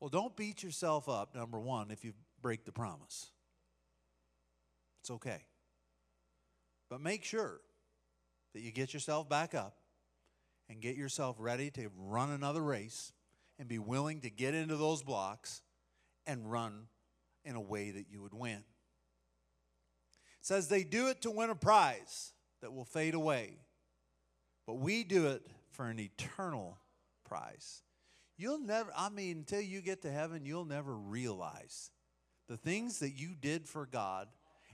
Well, 0.00 0.10
don't 0.10 0.36
beat 0.36 0.62
yourself 0.62 1.08
up, 1.08 1.34
number 1.34 1.58
one, 1.58 1.90
if 1.90 2.04
you 2.04 2.12
break 2.42 2.64
the 2.64 2.72
promise. 2.72 3.30
It's 5.00 5.10
okay. 5.10 5.42
But 6.90 7.00
make 7.00 7.24
sure 7.24 7.60
that 8.52 8.60
you 8.60 8.72
get 8.72 8.92
yourself 8.92 9.28
back 9.28 9.54
up 9.54 9.76
and 10.68 10.80
get 10.80 10.96
yourself 10.96 11.36
ready 11.38 11.70
to 11.70 11.90
run 11.96 12.30
another 12.30 12.62
race 12.62 13.12
and 13.58 13.68
be 13.68 13.78
willing 13.78 14.20
to 14.20 14.30
get 14.30 14.54
into 14.54 14.76
those 14.76 15.02
blocks 15.02 15.62
and 16.26 16.50
run 16.50 16.88
in 17.44 17.54
a 17.54 17.60
way 17.60 17.90
that 17.90 18.06
you 18.10 18.20
would 18.20 18.34
win. 18.34 18.58
It 18.58 18.64
says 20.42 20.68
they 20.68 20.84
do 20.84 21.08
it 21.08 21.22
to 21.22 21.30
win 21.30 21.50
a 21.50 21.54
prize 21.54 22.32
that 22.60 22.72
will 22.72 22.84
fade 22.84 23.14
away, 23.14 23.58
but 24.66 24.74
we 24.74 25.04
do 25.04 25.28
it 25.28 25.46
for 25.70 25.86
an 25.86 26.00
eternal 26.00 26.78
prize. 27.24 27.82
You'll 28.36 28.58
never, 28.58 28.90
I 28.96 29.08
mean, 29.08 29.38
until 29.38 29.60
you 29.60 29.80
get 29.80 30.02
to 30.02 30.10
heaven, 30.10 30.44
you'll 30.44 30.64
never 30.64 30.94
realize 30.94 31.90
the 32.48 32.56
things 32.56 32.98
that 33.00 33.12
you 33.12 33.34
did 33.40 33.66
for 33.66 33.86
God. 33.86 34.28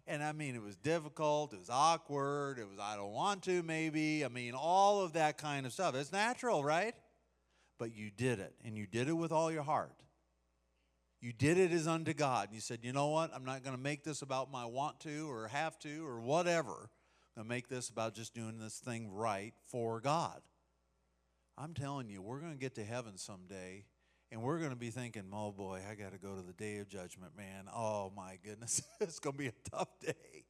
And 0.06 0.22
I 0.22 0.32
mean, 0.32 0.56
it 0.56 0.62
was 0.62 0.76
difficult, 0.76 1.52
it 1.52 1.60
was 1.60 1.70
awkward, 1.70 2.58
it 2.58 2.68
was, 2.68 2.78
I 2.80 2.96
don't 2.96 3.12
want 3.12 3.44
to, 3.44 3.62
maybe. 3.62 4.24
I 4.24 4.28
mean, 4.28 4.54
all 4.54 5.00
of 5.00 5.12
that 5.12 5.38
kind 5.38 5.64
of 5.64 5.72
stuff. 5.72 5.94
It's 5.94 6.10
natural, 6.10 6.64
right? 6.64 6.94
but 7.82 7.96
you 7.96 8.12
did 8.16 8.38
it, 8.38 8.54
and 8.64 8.78
you 8.78 8.86
did 8.86 9.08
it 9.08 9.12
with 9.12 9.32
all 9.32 9.50
your 9.50 9.64
heart. 9.64 10.04
You 11.20 11.32
did 11.32 11.58
it 11.58 11.72
as 11.72 11.88
unto 11.88 12.14
God. 12.14 12.46
And 12.46 12.54
you 12.54 12.60
said, 12.60 12.78
you 12.82 12.92
know 12.92 13.08
what? 13.08 13.32
I'm 13.34 13.44
not 13.44 13.64
going 13.64 13.74
to 13.74 13.82
make 13.82 14.04
this 14.04 14.22
about 14.22 14.52
my 14.52 14.64
want 14.64 15.00
to 15.00 15.28
or 15.28 15.48
have 15.48 15.76
to 15.80 16.06
or 16.06 16.20
whatever. 16.20 16.90
I'm 17.36 17.42
going 17.42 17.44
to 17.44 17.48
make 17.48 17.68
this 17.68 17.88
about 17.88 18.14
just 18.14 18.34
doing 18.34 18.60
this 18.60 18.78
thing 18.78 19.10
right 19.12 19.52
for 19.66 20.00
God. 20.00 20.42
I'm 21.62 21.74
telling 21.74 22.08
you, 22.08 22.20
we're 22.20 22.40
going 22.40 22.54
to 22.54 22.58
get 22.58 22.74
to 22.74 22.84
heaven 22.84 23.16
someday, 23.16 23.84
and 24.32 24.42
we're 24.42 24.58
going 24.58 24.70
to 24.70 24.76
be 24.76 24.90
thinking, 24.90 25.22
oh 25.32 25.52
boy, 25.52 25.80
I 25.88 25.94
got 25.94 26.10
to 26.10 26.18
go 26.18 26.34
to 26.34 26.42
the 26.42 26.52
day 26.52 26.78
of 26.78 26.88
judgment, 26.88 27.36
man. 27.36 27.66
Oh 27.72 28.10
my 28.16 28.36
goodness, 28.44 28.82
it's 29.00 29.20
going 29.20 29.34
to 29.34 29.38
be 29.38 29.46
a 29.46 29.70
tough 29.70 29.88
day. 30.00 30.44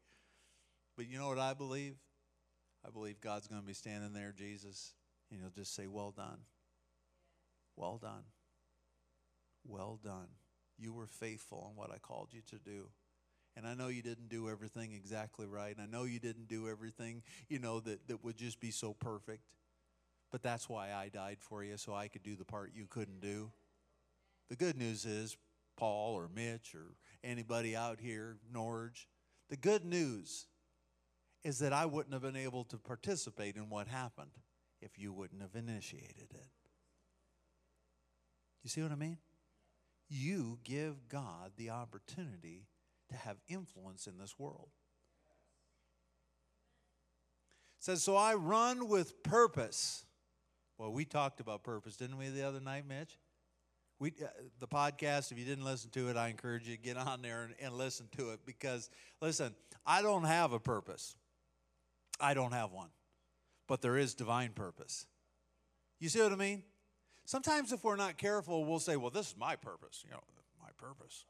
But 0.97 1.07
you 1.07 1.19
know 1.19 1.29
what 1.29 1.39
I 1.39 1.53
believe? 1.53 1.97
I 2.87 2.89
believe 2.89 3.21
God's 3.21 3.47
going 3.47 3.61
to 3.61 3.67
be 3.67 3.75
standing 3.75 4.15
there, 4.15 4.33
Jesus, 4.35 4.95
and 5.31 5.39
he'll 5.39 5.51
just 5.51 5.75
say, 5.75 5.87
well 5.87 6.13
done. 6.17 6.39
Well 7.77 7.99
done. 7.99 8.25
Well 9.67 10.01
done. 10.03 10.29
You 10.79 10.95
were 10.95 11.07
faithful 11.07 11.69
in 11.71 11.77
what 11.77 11.91
I 11.93 11.99
called 11.99 12.29
you 12.33 12.41
to 12.49 12.57
do. 12.57 12.89
And 13.55 13.67
I 13.67 13.75
know 13.75 13.89
you 13.89 14.01
didn't 14.01 14.31
do 14.31 14.49
everything 14.49 14.93
exactly 14.95 15.47
right. 15.47 15.77
And 15.77 15.87
I 15.87 15.87
know 15.87 16.05
you 16.05 16.19
didn't 16.19 16.49
do 16.49 16.71
everything, 16.71 17.23
you 17.51 17.59
know, 17.59 17.81
that, 17.81 18.09
that 18.09 18.25
would 18.25 18.39
just 18.39 18.61
be 18.61 18.71
so 18.71 18.95
perfect. 18.95 19.43
But 20.33 20.43
that's 20.43 20.69
why 20.69 20.93
I 20.93 21.11
died 21.11 21.37
for 21.41 21.63
you, 21.63 21.77
so 21.77 21.95
I 21.95 22.09
could 22.09 22.23
do 22.23 22.35
the 22.35 22.45
part 22.45 22.73
you 22.75 22.87
couldn't 22.89 23.21
do. 23.21 23.53
The 24.49 24.57
good 24.57 24.77
news 24.77 25.05
is, 25.05 25.37
Paul 25.77 26.15
or 26.15 26.29
Mitch 26.35 26.75
or 26.75 26.97
anybody 27.23 27.77
out 27.77 28.01
here, 28.01 28.39
Norge, 28.53 29.07
the 29.51 29.57
good 29.57 29.85
news 29.85 30.47
is 31.45 31.59
that 31.59 31.73
I 31.73 31.87
wouldn't 31.87 32.15
have 32.15 32.23
been 32.23 32.37
able 32.37 32.65
to 32.65 32.79
participate 32.79 33.57
in 33.57 33.69
what 33.69 33.89
happened 33.89 34.31
if 34.81 34.99
you 34.99 35.13
wouldn't 35.13 35.43
have 35.43 35.55
initiated 35.55 36.29
it. 36.31 36.49
You 38.63 38.71
see 38.71 38.83
what 38.83 38.93
I 38.93 38.97
mean? 38.97 39.19
You 40.09 40.59
give 40.65 41.09
God 41.09 41.53
the 41.57 41.71
opportunity 41.71 42.67
to 43.11 43.17
have 43.17 43.37
influence 43.49 44.07
in 44.07 44.19
this 44.19 44.39
world. 44.39 44.71
It 47.79 47.85
says, 47.85 48.03
So 48.03 48.17
I 48.17 48.35
run 48.35 48.89
with 48.89 49.23
purpose. 49.23 50.05
Well, 50.83 50.93
we 50.93 51.05
talked 51.05 51.39
about 51.39 51.63
purpose, 51.63 51.95
didn't 51.95 52.19
we, 52.19 52.29
the 52.31 52.43
other 52.43 52.59
night, 52.59 52.89
Mitch? 52.89 53.17
We, 54.01 54.15
uh, 54.21 54.27
the 54.59 54.67
podcast, 54.67 55.31
if 55.31 55.39
you 55.39 55.45
didn't 55.45 55.65
listen 55.65 55.91
to 55.91 56.09
it, 56.09 56.17
I 56.17 56.27
encourage 56.27 56.67
you 56.67 56.75
to 56.75 56.83
get 56.83 56.97
on 56.97 57.23
there 57.23 57.45
and, 57.45 57.55
and 57.63 57.75
listen 57.75 58.09
to 58.17 58.31
it 58.31 58.41
because, 58.45 58.91
listen, 59.21 59.55
I 59.87 60.03
don't 60.03 60.25
have 60.25 60.53
a 60.53 60.59
purpose. 60.59 61.15
I 62.19 62.35
don't 62.35 62.51
have 62.51 62.73
one. 62.73 62.89
But 63.69 63.81
there 63.81 63.97
is 63.97 64.15
divine 64.15 64.51
purpose. 64.57 65.07
You 66.01 66.09
see 66.09 66.21
what 66.21 66.33
I 66.33 66.35
mean? 66.35 66.65
Sometimes 67.27 67.73
if 67.73 67.85
we're 67.85 67.95
not 67.95 68.19
careful, 68.19 68.65
we'll 68.65 68.81
say, 68.81 68.97
well, 68.97 69.11
this 69.11 69.29
is 69.29 69.37
my 69.39 69.55
purpose. 69.55 70.03
You 70.05 70.11
know, 70.11 70.25
my 70.61 70.71
purpose. 70.79 71.27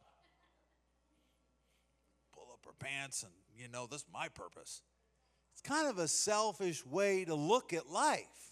Pull 2.34 2.48
up 2.50 2.60
our 2.66 2.72
pants 2.78 3.22
and, 3.22 3.32
you 3.54 3.68
know, 3.68 3.86
this 3.86 4.00
is 4.00 4.06
my 4.10 4.28
purpose. 4.28 4.80
It's 5.52 5.60
kind 5.60 5.90
of 5.90 5.98
a 5.98 6.08
selfish 6.08 6.86
way 6.86 7.26
to 7.26 7.34
look 7.34 7.74
at 7.74 7.90
life. 7.90 8.51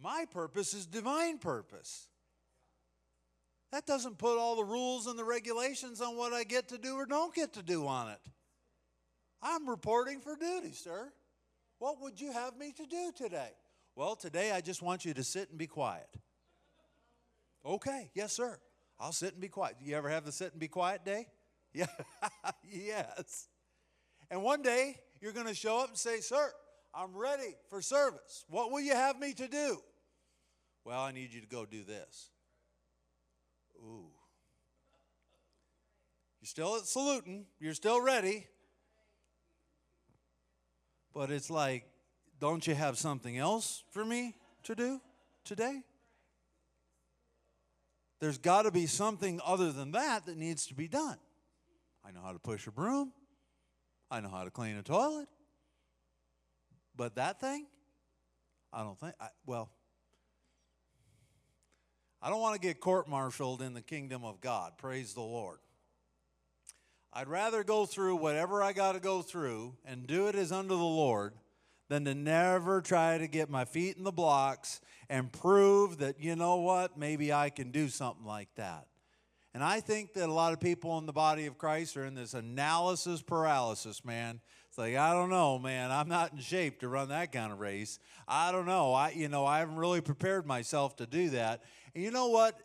My 0.00 0.24
purpose 0.30 0.74
is 0.74 0.86
divine 0.86 1.38
purpose. 1.38 2.06
That 3.72 3.86
doesn't 3.86 4.18
put 4.18 4.38
all 4.38 4.56
the 4.56 4.64
rules 4.64 5.06
and 5.06 5.18
the 5.18 5.24
regulations 5.24 6.00
on 6.00 6.16
what 6.16 6.32
I 6.32 6.44
get 6.44 6.68
to 6.68 6.78
do 6.78 6.94
or 6.94 7.04
don't 7.04 7.34
get 7.34 7.54
to 7.54 7.62
do 7.62 7.86
on 7.86 8.10
it. 8.10 8.20
I'm 9.42 9.68
reporting 9.68 10.20
for 10.20 10.36
duty, 10.36 10.72
sir. 10.72 11.12
What 11.78 12.00
would 12.00 12.20
you 12.20 12.32
have 12.32 12.56
me 12.56 12.72
to 12.72 12.86
do 12.86 13.12
today? 13.14 13.50
Well, 13.94 14.16
today 14.16 14.52
I 14.52 14.60
just 14.60 14.82
want 14.82 15.04
you 15.04 15.14
to 15.14 15.24
sit 15.24 15.50
and 15.50 15.58
be 15.58 15.66
quiet. 15.66 16.08
Okay, 17.64 18.10
yes, 18.14 18.32
sir. 18.32 18.58
I'll 18.98 19.12
sit 19.12 19.32
and 19.32 19.40
be 19.40 19.48
quiet. 19.48 19.76
You 19.80 19.96
ever 19.96 20.08
have 20.08 20.24
the 20.24 20.32
sit 20.32 20.52
and 20.52 20.60
be 20.60 20.68
quiet 20.68 21.04
day? 21.04 21.26
Yeah, 21.72 21.86
yes. 22.62 23.48
And 24.30 24.42
one 24.42 24.62
day 24.62 24.96
you're 25.20 25.32
going 25.32 25.46
to 25.46 25.54
show 25.54 25.78
up 25.78 25.88
and 25.88 25.98
say, 25.98 26.20
Sir, 26.20 26.52
I'm 26.94 27.16
ready 27.16 27.54
for 27.68 27.80
service. 27.80 28.44
What 28.48 28.70
will 28.70 28.80
you 28.80 28.94
have 28.94 29.18
me 29.18 29.32
to 29.34 29.48
do? 29.48 29.78
Well, 30.84 31.00
I 31.00 31.12
need 31.12 31.32
you 31.32 31.40
to 31.40 31.46
go 31.46 31.66
do 31.66 31.84
this. 31.84 32.30
Ooh. 33.76 34.06
You're 36.40 36.46
still 36.46 36.76
at 36.76 36.86
saluting, 36.86 37.46
you're 37.60 37.74
still 37.74 38.00
ready. 38.00 38.46
But 41.12 41.30
it's 41.30 41.50
like, 41.50 41.84
don't 42.40 42.66
you 42.66 42.74
have 42.74 42.96
something 42.96 43.36
else 43.36 43.82
for 43.90 44.04
me 44.04 44.36
to 44.64 44.74
do 44.74 45.00
today? 45.44 45.82
There's 48.20 48.38
got 48.38 48.62
to 48.62 48.70
be 48.70 48.86
something 48.86 49.40
other 49.44 49.72
than 49.72 49.92
that 49.92 50.26
that 50.26 50.36
needs 50.36 50.66
to 50.66 50.74
be 50.74 50.88
done. 50.88 51.18
I 52.04 52.10
know 52.12 52.20
how 52.22 52.32
to 52.32 52.38
push 52.38 52.66
a 52.66 52.72
broom. 52.72 53.12
I 54.10 54.20
know 54.20 54.28
how 54.28 54.44
to 54.44 54.50
clean 54.50 54.76
a 54.76 54.82
toilet. 54.82 55.28
But 56.98 57.14
that 57.14 57.40
thing, 57.40 57.64
I 58.72 58.82
don't 58.82 58.98
think, 58.98 59.14
I, 59.20 59.28
well, 59.46 59.70
I 62.20 62.28
don't 62.28 62.40
want 62.40 62.60
to 62.60 62.60
get 62.60 62.80
court 62.80 63.08
martialed 63.08 63.62
in 63.62 63.72
the 63.72 63.80
kingdom 63.80 64.24
of 64.24 64.40
God. 64.40 64.72
Praise 64.78 65.14
the 65.14 65.20
Lord. 65.20 65.58
I'd 67.12 67.28
rather 67.28 67.62
go 67.62 67.86
through 67.86 68.16
whatever 68.16 68.64
I 68.64 68.72
got 68.72 68.92
to 68.92 69.00
go 69.00 69.22
through 69.22 69.76
and 69.84 70.08
do 70.08 70.26
it 70.26 70.34
as 70.34 70.50
unto 70.50 70.70
the 70.70 70.74
Lord 70.74 71.34
than 71.88 72.04
to 72.04 72.16
never 72.16 72.80
try 72.80 73.16
to 73.16 73.28
get 73.28 73.48
my 73.48 73.64
feet 73.64 73.96
in 73.96 74.02
the 74.02 74.10
blocks 74.10 74.80
and 75.08 75.32
prove 75.32 75.98
that, 75.98 76.20
you 76.20 76.34
know 76.34 76.56
what, 76.56 76.98
maybe 76.98 77.32
I 77.32 77.48
can 77.48 77.70
do 77.70 77.88
something 77.88 78.26
like 78.26 78.48
that. 78.56 78.88
And 79.54 79.62
I 79.62 79.78
think 79.80 80.14
that 80.14 80.28
a 80.28 80.32
lot 80.32 80.52
of 80.52 80.60
people 80.60 80.98
in 80.98 81.06
the 81.06 81.12
body 81.12 81.46
of 81.46 81.58
Christ 81.58 81.96
are 81.96 82.04
in 82.04 82.14
this 82.14 82.34
analysis 82.34 83.22
paralysis, 83.22 84.04
man. 84.04 84.40
Like, 84.78 84.94
I 84.94 85.12
don't 85.12 85.28
know, 85.28 85.58
man. 85.58 85.90
I'm 85.90 86.08
not 86.08 86.32
in 86.32 86.38
shape 86.38 86.80
to 86.80 86.88
run 86.88 87.08
that 87.08 87.32
kind 87.32 87.52
of 87.52 87.58
race. 87.58 87.98
I 88.28 88.52
don't 88.52 88.64
know. 88.64 88.92
I 88.92 89.10
you 89.10 89.28
know, 89.28 89.44
I 89.44 89.58
haven't 89.58 89.76
really 89.76 90.00
prepared 90.00 90.46
myself 90.46 90.94
to 90.96 91.06
do 91.06 91.30
that. 91.30 91.64
And 91.96 92.04
you 92.04 92.12
know 92.12 92.28
what? 92.28 92.56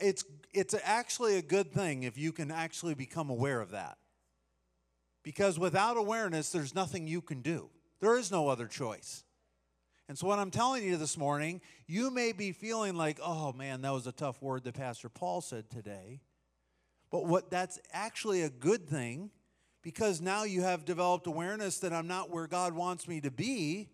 It's 0.00 0.24
it's 0.52 0.74
actually 0.82 1.36
a 1.36 1.42
good 1.42 1.72
thing 1.72 2.02
if 2.02 2.18
you 2.18 2.32
can 2.32 2.50
actually 2.50 2.94
become 2.94 3.30
aware 3.30 3.60
of 3.60 3.70
that. 3.70 3.98
Because 5.22 5.56
without 5.56 5.96
awareness, 5.96 6.50
there's 6.50 6.74
nothing 6.74 7.06
you 7.06 7.22
can 7.22 7.40
do. 7.40 7.70
There 8.00 8.18
is 8.18 8.32
no 8.32 8.48
other 8.48 8.66
choice. 8.66 9.22
And 10.08 10.18
so, 10.18 10.26
what 10.26 10.40
I'm 10.40 10.50
telling 10.50 10.82
you 10.82 10.96
this 10.96 11.16
morning, 11.16 11.60
you 11.86 12.10
may 12.10 12.32
be 12.32 12.50
feeling 12.50 12.96
like, 12.96 13.20
oh 13.22 13.52
man, 13.52 13.82
that 13.82 13.92
was 13.92 14.08
a 14.08 14.12
tough 14.12 14.42
word 14.42 14.64
that 14.64 14.74
Pastor 14.74 15.08
Paul 15.08 15.40
said 15.40 15.70
today. 15.70 16.20
But 17.12 17.26
what 17.26 17.48
that's 17.48 17.78
actually 17.92 18.42
a 18.42 18.50
good 18.50 18.88
thing 18.88 19.30
because 19.84 20.22
now 20.22 20.44
you 20.44 20.62
have 20.62 20.86
developed 20.86 21.26
awareness 21.26 21.78
that 21.80 21.92
I'm 21.92 22.08
not 22.08 22.30
where 22.30 22.46
God 22.46 22.72
wants 22.72 23.06
me 23.06 23.20
to 23.20 23.30
be. 23.30 23.90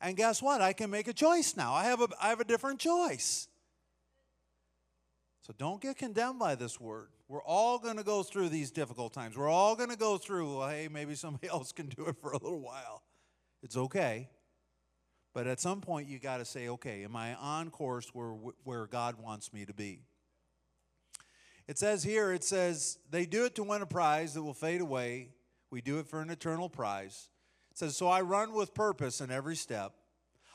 And 0.00 0.16
guess 0.16 0.40
what? 0.40 0.62
I 0.62 0.72
can 0.72 0.88
make 0.88 1.08
a 1.08 1.12
choice 1.12 1.56
now. 1.56 1.74
I 1.74 1.84
have 1.84 2.00
a, 2.00 2.08
I 2.20 2.28
have 2.28 2.40
a 2.40 2.44
different 2.44 2.78
choice. 2.78 3.48
So 5.42 5.52
don't 5.58 5.80
get 5.80 5.98
condemned 5.98 6.38
by 6.38 6.54
this 6.54 6.80
word. 6.80 7.08
We're 7.26 7.42
all 7.42 7.80
going 7.80 7.96
to 7.96 8.04
go 8.04 8.22
through 8.22 8.50
these 8.50 8.70
difficult 8.70 9.12
times. 9.12 9.36
We're 9.36 9.50
all 9.50 9.74
going 9.74 9.90
to 9.90 9.96
go 9.96 10.16
through, 10.16 10.58
well, 10.58 10.68
hey, 10.68 10.88
maybe 10.90 11.16
somebody 11.16 11.48
else 11.50 11.72
can 11.72 11.88
do 11.88 12.06
it 12.06 12.16
for 12.20 12.30
a 12.30 12.38
little 12.38 12.60
while. 12.60 13.02
It's 13.64 13.76
okay. 13.76 14.28
But 15.34 15.48
at 15.48 15.58
some 15.58 15.80
point, 15.80 16.08
you 16.08 16.20
got 16.20 16.36
to 16.36 16.44
say, 16.44 16.68
okay, 16.68 17.02
am 17.02 17.16
I 17.16 17.34
on 17.34 17.70
course 17.70 18.08
where, 18.12 18.36
where 18.62 18.86
God 18.86 19.20
wants 19.20 19.52
me 19.52 19.64
to 19.64 19.74
be? 19.74 20.02
It 21.68 21.78
says 21.78 22.02
here, 22.02 22.32
it 22.32 22.44
says, 22.44 22.98
they 23.10 23.24
do 23.24 23.44
it 23.44 23.54
to 23.54 23.62
win 23.62 23.82
a 23.82 23.86
prize 23.86 24.34
that 24.34 24.42
will 24.42 24.54
fade 24.54 24.80
away. 24.80 25.28
We 25.70 25.80
do 25.80 25.98
it 25.98 26.06
for 26.06 26.20
an 26.20 26.30
eternal 26.30 26.68
prize. 26.68 27.28
It 27.70 27.78
says, 27.78 27.96
so 27.96 28.08
I 28.08 28.20
run 28.20 28.52
with 28.52 28.74
purpose 28.74 29.20
in 29.20 29.30
every 29.30 29.56
step. 29.56 29.94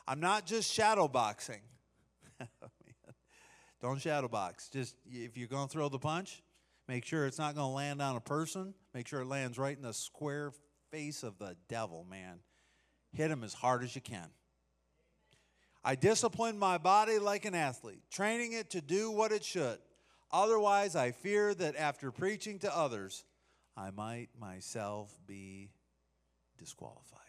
I'm 0.07 0.19
not 0.19 0.45
just 0.45 0.71
shadow 0.71 1.07
boxing. 1.07 1.61
Don't 3.81 3.99
shadow 3.99 4.27
box. 4.27 4.69
Just 4.69 4.95
if 5.05 5.37
you're 5.37 5.47
going 5.47 5.67
to 5.67 5.71
throw 5.71 5.89
the 5.89 5.99
punch, 5.99 6.43
make 6.87 7.05
sure 7.05 7.25
it's 7.25 7.37
not 7.37 7.55
going 7.55 7.67
to 7.67 7.73
land 7.73 8.01
on 8.01 8.15
a 8.15 8.21
person. 8.21 8.73
Make 8.93 9.07
sure 9.07 9.21
it 9.21 9.27
lands 9.27 9.57
right 9.57 9.75
in 9.75 9.83
the 9.83 9.93
square 9.93 10.51
face 10.91 11.23
of 11.23 11.37
the 11.37 11.55
devil, 11.67 12.05
man. 12.09 12.39
Hit 13.13 13.31
him 13.31 13.43
as 13.43 13.53
hard 13.53 13.83
as 13.83 13.95
you 13.95 14.01
can. 14.01 14.27
I 15.83 15.95
discipline 15.95 16.57
my 16.57 16.77
body 16.77 17.17
like 17.19 17.45
an 17.45 17.55
athlete, 17.55 18.01
training 18.11 18.53
it 18.53 18.71
to 18.71 18.81
do 18.81 19.09
what 19.11 19.31
it 19.31 19.43
should. 19.43 19.77
Otherwise, 20.37 20.95
I 20.95 21.13
fear 21.13 21.55
that 21.55 21.75
after 21.75 22.11
preaching 22.11 22.59
to 22.59 22.77
others, 22.77 23.25
I 23.75 23.89
might 23.89 24.29
myself 24.39 25.11
be 25.25 25.71
disqualified. 26.59 27.21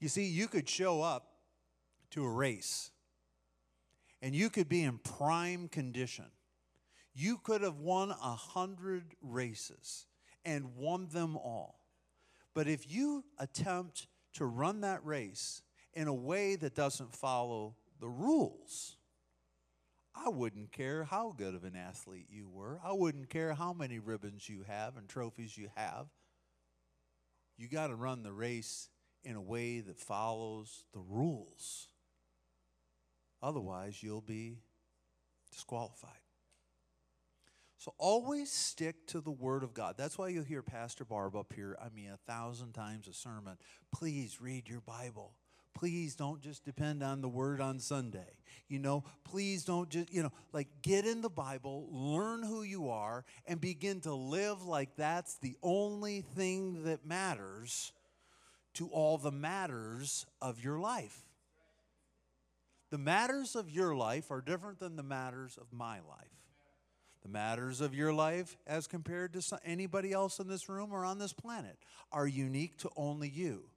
You 0.00 0.08
see, 0.08 0.26
you 0.26 0.48
could 0.48 0.68
show 0.68 1.00
up 1.00 1.30
to 2.10 2.26
a 2.26 2.30
race 2.30 2.90
and 4.20 4.34
you 4.34 4.50
could 4.50 4.68
be 4.68 4.82
in 4.82 4.98
prime 4.98 5.66
condition. 5.66 6.26
You 7.14 7.38
could 7.38 7.62
have 7.62 7.78
won 7.78 8.10
a 8.10 8.34
hundred 8.34 9.14
races 9.22 10.04
and 10.44 10.76
won 10.76 11.08
them 11.08 11.38
all. 11.38 11.80
But 12.52 12.68
if 12.68 12.92
you 12.92 13.24
attempt 13.38 14.08
to 14.34 14.44
run 14.44 14.82
that 14.82 15.02
race 15.06 15.62
in 15.94 16.06
a 16.06 16.12
way 16.12 16.56
that 16.56 16.74
doesn't 16.74 17.16
follow 17.16 17.76
the 17.98 18.10
rules, 18.10 18.98
I 20.14 20.28
wouldn't 20.28 20.72
care 20.72 21.04
how 21.04 21.34
good 21.36 21.54
of 21.54 21.64
an 21.64 21.76
athlete 21.76 22.26
you 22.28 22.48
were. 22.48 22.80
I 22.84 22.92
wouldn't 22.92 23.30
care 23.30 23.54
how 23.54 23.72
many 23.72 23.98
ribbons 23.98 24.48
you 24.48 24.64
have 24.66 24.96
and 24.96 25.08
trophies 25.08 25.56
you 25.56 25.68
have. 25.76 26.06
You 27.56 27.68
got 27.68 27.88
to 27.88 27.94
run 27.94 28.22
the 28.22 28.32
race 28.32 28.88
in 29.22 29.36
a 29.36 29.40
way 29.40 29.80
that 29.80 30.00
follows 30.00 30.84
the 30.92 31.00
rules. 31.00 31.88
Otherwise, 33.42 34.02
you'll 34.02 34.20
be 34.20 34.58
disqualified. 35.50 36.10
So 37.78 37.94
always 37.96 38.50
stick 38.50 39.06
to 39.06 39.22
the 39.22 39.30
Word 39.30 39.62
of 39.62 39.72
God. 39.72 39.94
That's 39.96 40.18
why 40.18 40.28
you'll 40.28 40.44
hear 40.44 40.62
Pastor 40.62 41.06
Barb 41.06 41.34
up 41.34 41.54
here, 41.54 41.78
I 41.82 41.88
mean, 41.88 42.10
a 42.10 42.30
thousand 42.30 42.72
times 42.72 43.08
a 43.08 43.14
sermon. 43.14 43.56
Please 43.90 44.38
read 44.40 44.68
your 44.68 44.82
Bible. 44.82 45.32
Please 45.80 46.14
don't 46.14 46.42
just 46.42 46.62
depend 46.62 47.02
on 47.02 47.22
the 47.22 47.28
Word 47.28 47.58
on 47.58 47.78
Sunday. 47.78 48.36
You 48.68 48.78
know, 48.78 49.02
please 49.24 49.64
don't 49.64 49.88
just, 49.88 50.12
you 50.12 50.22
know, 50.22 50.30
like 50.52 50.68
get 50.82 51.06
in 51.06 51.22
the 51.22 51.30
Bible, 51.30 51.88
learn 51.90 52.42
who 52.42 52.62
you 52.62 52.90
are, 52.90 53.24
and 53.46 53.58
begin 53.62 54.02
to 54.02 54.12
live 54.12 54.62
like 54.62 54.94
that's 54.96 55.38
the 55.38 55.56
only 55.62 56.20
thing 56.20 56.84
that 56.84 57.06
matters 57.06 57.92
to 58.74 58.88
all 58.88 59.16
the 59.16 59.30
matters 59.30 60.26
of 60.42 60.62
your 60.62 60.78
life. 60.78 61.22
The 62.90 62.98
matters 62.98 63.56
of 63.56 63.70
your 63.70 63.96
life 63.96 64.30
are 64.30 64.42
different 64.42 64.80
than 64.80 64.96
the 64.96 65.02
matters 65.02 65.56
of 65.58 65.72
my 65.72 66.00
life. 66.00 66.28
The 67.22 67.30
matters 67.30 67.80
of 67.80 67.94
your 67.94 68.12
life, 68.12 68.54
as 68.66 68.86
compared 68.86 69.32
to 69.32 69.58
anybody 69.64 70.12
else 70.12 70.40
in 70.40 70.46
this 70.46 70.68
room 70.68 70.92
or 70.92 71.06
on 71.06 71.18
this 71.18 71.32
planet, 71.32 71.78
are 72.12 72.26
unique 72.26 72.76
to 72.80 72.90
only 72.98 73.30
you. 73.30 73.69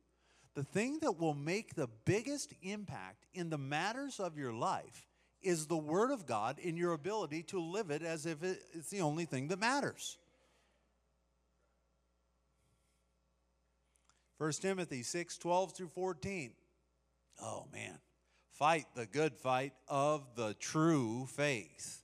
The 0.55 0.63
thing 0.63 0.99
that 1.01 1.19
will 1.19 1.33
make 1.33 1.73
the 1.73 1.89
biggest 2.05 2.53
impact 2.61 3.25
in 3.33 3.49
the 3.49 3.57
matters 3.57 4.19
of 4.19 4.37
your 4.37 4.53
life 4.53 5.07
is 5.41 5.65
the 5.65 5.77
Word 5.77 6.11
of 6.11 6.25
God 6.25 6.59
in 6.59 6.77
your 6.77 6.93
ability 6.93 7.43
to 7.43 7.59
live 7.59 7.89
it 7.89 8.03
as 8.03 8.25
if 8.25 8.43
it's 8.43 8.89
the 8.89 9.01
only 9.01 9.25
thing 9.25 9.47
that 9.49 9.59
matters. 9.59 10.17
1 14.37 14.51
Timothy 14.53 15.03
6 15.03 15.37
12 15.37 15.71
through 15.73 15.87
14. 15.87 16.51
Oh, 17.41 17.65
man. 17.71 17.97
Fight 18.51 18.85
the 18.95 19.05
good 19.05 19.35
fight 19.35 19.73
of 19.87 20.35
the 20.35 20.53
true 20.55 21.27
faith. 21.27 22.03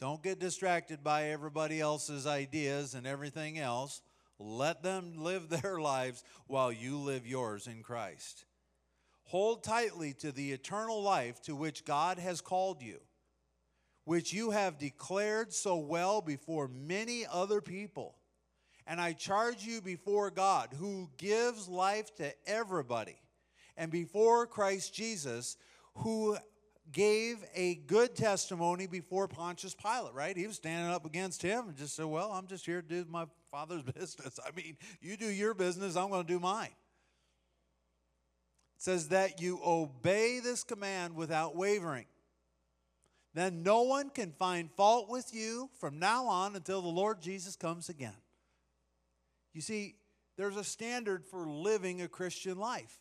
Don't 0.00 0.22
get 0.22 0.40
distracted 0.40 1.04
by 1.04 1.30
everybody 1.30 1.80
else's 1.80 2.26
ideas 2.26 2.94
and 2.94 3.06
everything 3.06 3.58
else. 3.58 4.00
Let 4.42 4.82
them 4.82 5.14
live 5.16 5.48
their 5.62 5.80
lives 5.80 6.24
while 6.46 6.72
you 6.72 6.98
live 6.98 7.26
yours 7.26 7.66
in 7.66 7.82
Christ. 7.82 8.44
Hold 9.24 9.62
tightly 9.62 10.12
to 10.14 10.32
the 10.32 10.52
eternal 10.52 11.02
life 11.02 11.40
to 11.42 11.54
which 11.54 11.84
God 11.84 12.18
has 12.18 12.40
called 12.40 12.82
you, 12.82 12.98
which 14.04 14.32
you 14.32 14.50
have 14.50 14.78
declared 14.78 15.52
so 15.52 15.76
well 15.76 16.20
before 16.20 16.68
many 16.68 17.24
other 17.30 17.60
people. 17.60 18.16
And 18.86 19.00
I 19.00 19.12
charge 19.12 19.62
you 19.62 19.80
before 19.80 20.30
God, 20.30 20.74
who 20.78 21.08
gives 21.16 21.68
life 21.68 22.14
to 22.16 22.32
everybody, 22.46 23.16
and 23.76 23.92
before 23.92 24.46
Christ 24.46 24.92
Jesus, 24.92 25.56
who 25.94 26.36
gave 26.90 27.44
a 27.54 27.76
good 27.76 28.14
testimony 28.16 28.86
before 28.86 29.28
Pontius 29.28 29.74
Pilate, 29.74 30.14
right? 30.14 30.36
He 30.36 30.46
was 30.46 30.56
standing 30.56 30.92
up 30.92 31.06
against 31.06 31.40
him 31.42 31.68
and 31.68 31.76
just 31.76 31.94
said, 31.94 32.06
Well, 32.06 32.32
I'm 32.32 32.48
just 32.48 32.66
here 32.66 32.82
to 32.82 32.88
do 32.88 33.06
my 33.08 33.26
father's 33.52 33.82
business. 33.98 34.40
I 34.44 34.50
mean, 34.56 34.76
you 35.00 35.16
do 35.16 35.28
your 35.28 35.54
business, 35.54 35.94
I'm 35.94 36.08
going 36.08 36.26
to 36.26 36.32
do 36.32 36.40
mine. 36.40 36.70
It 38.76 38.82
says 38.82 39.08
that 39.08 39.40
you 39.40 39.60
obey 39.64 40.40
this 40.40 40.64
command 40.64 41.14
without 41.14 41.54
wavering. 41.54 42.06
Then 43.34 43.62
no 43.62 43.82
one 43.82 44.10
can 44.10 44.32
find 44.32 44.70
fault 44.72 45.08
with 45.08 45.32
you 45.32 45.70
from 45.78 45.98
now 45.98 46.26
on 46.26 46.56
until 46.56 46.82
the 46.82 46.88
Lord 46.88 47.22
Jesus 47.22 47.54
comes 47.54 47.88
again. 47.88 48.16
You 49.54 49.60
see, 49.60 49.94
there's 50.36 50.56
a 50.56 50.64
standard 50.64 51.24
for 51.24 51.46
living 51.46 52.02
a 52.02 52.08
Christian 52.08 52.58
life. 52.58 52.98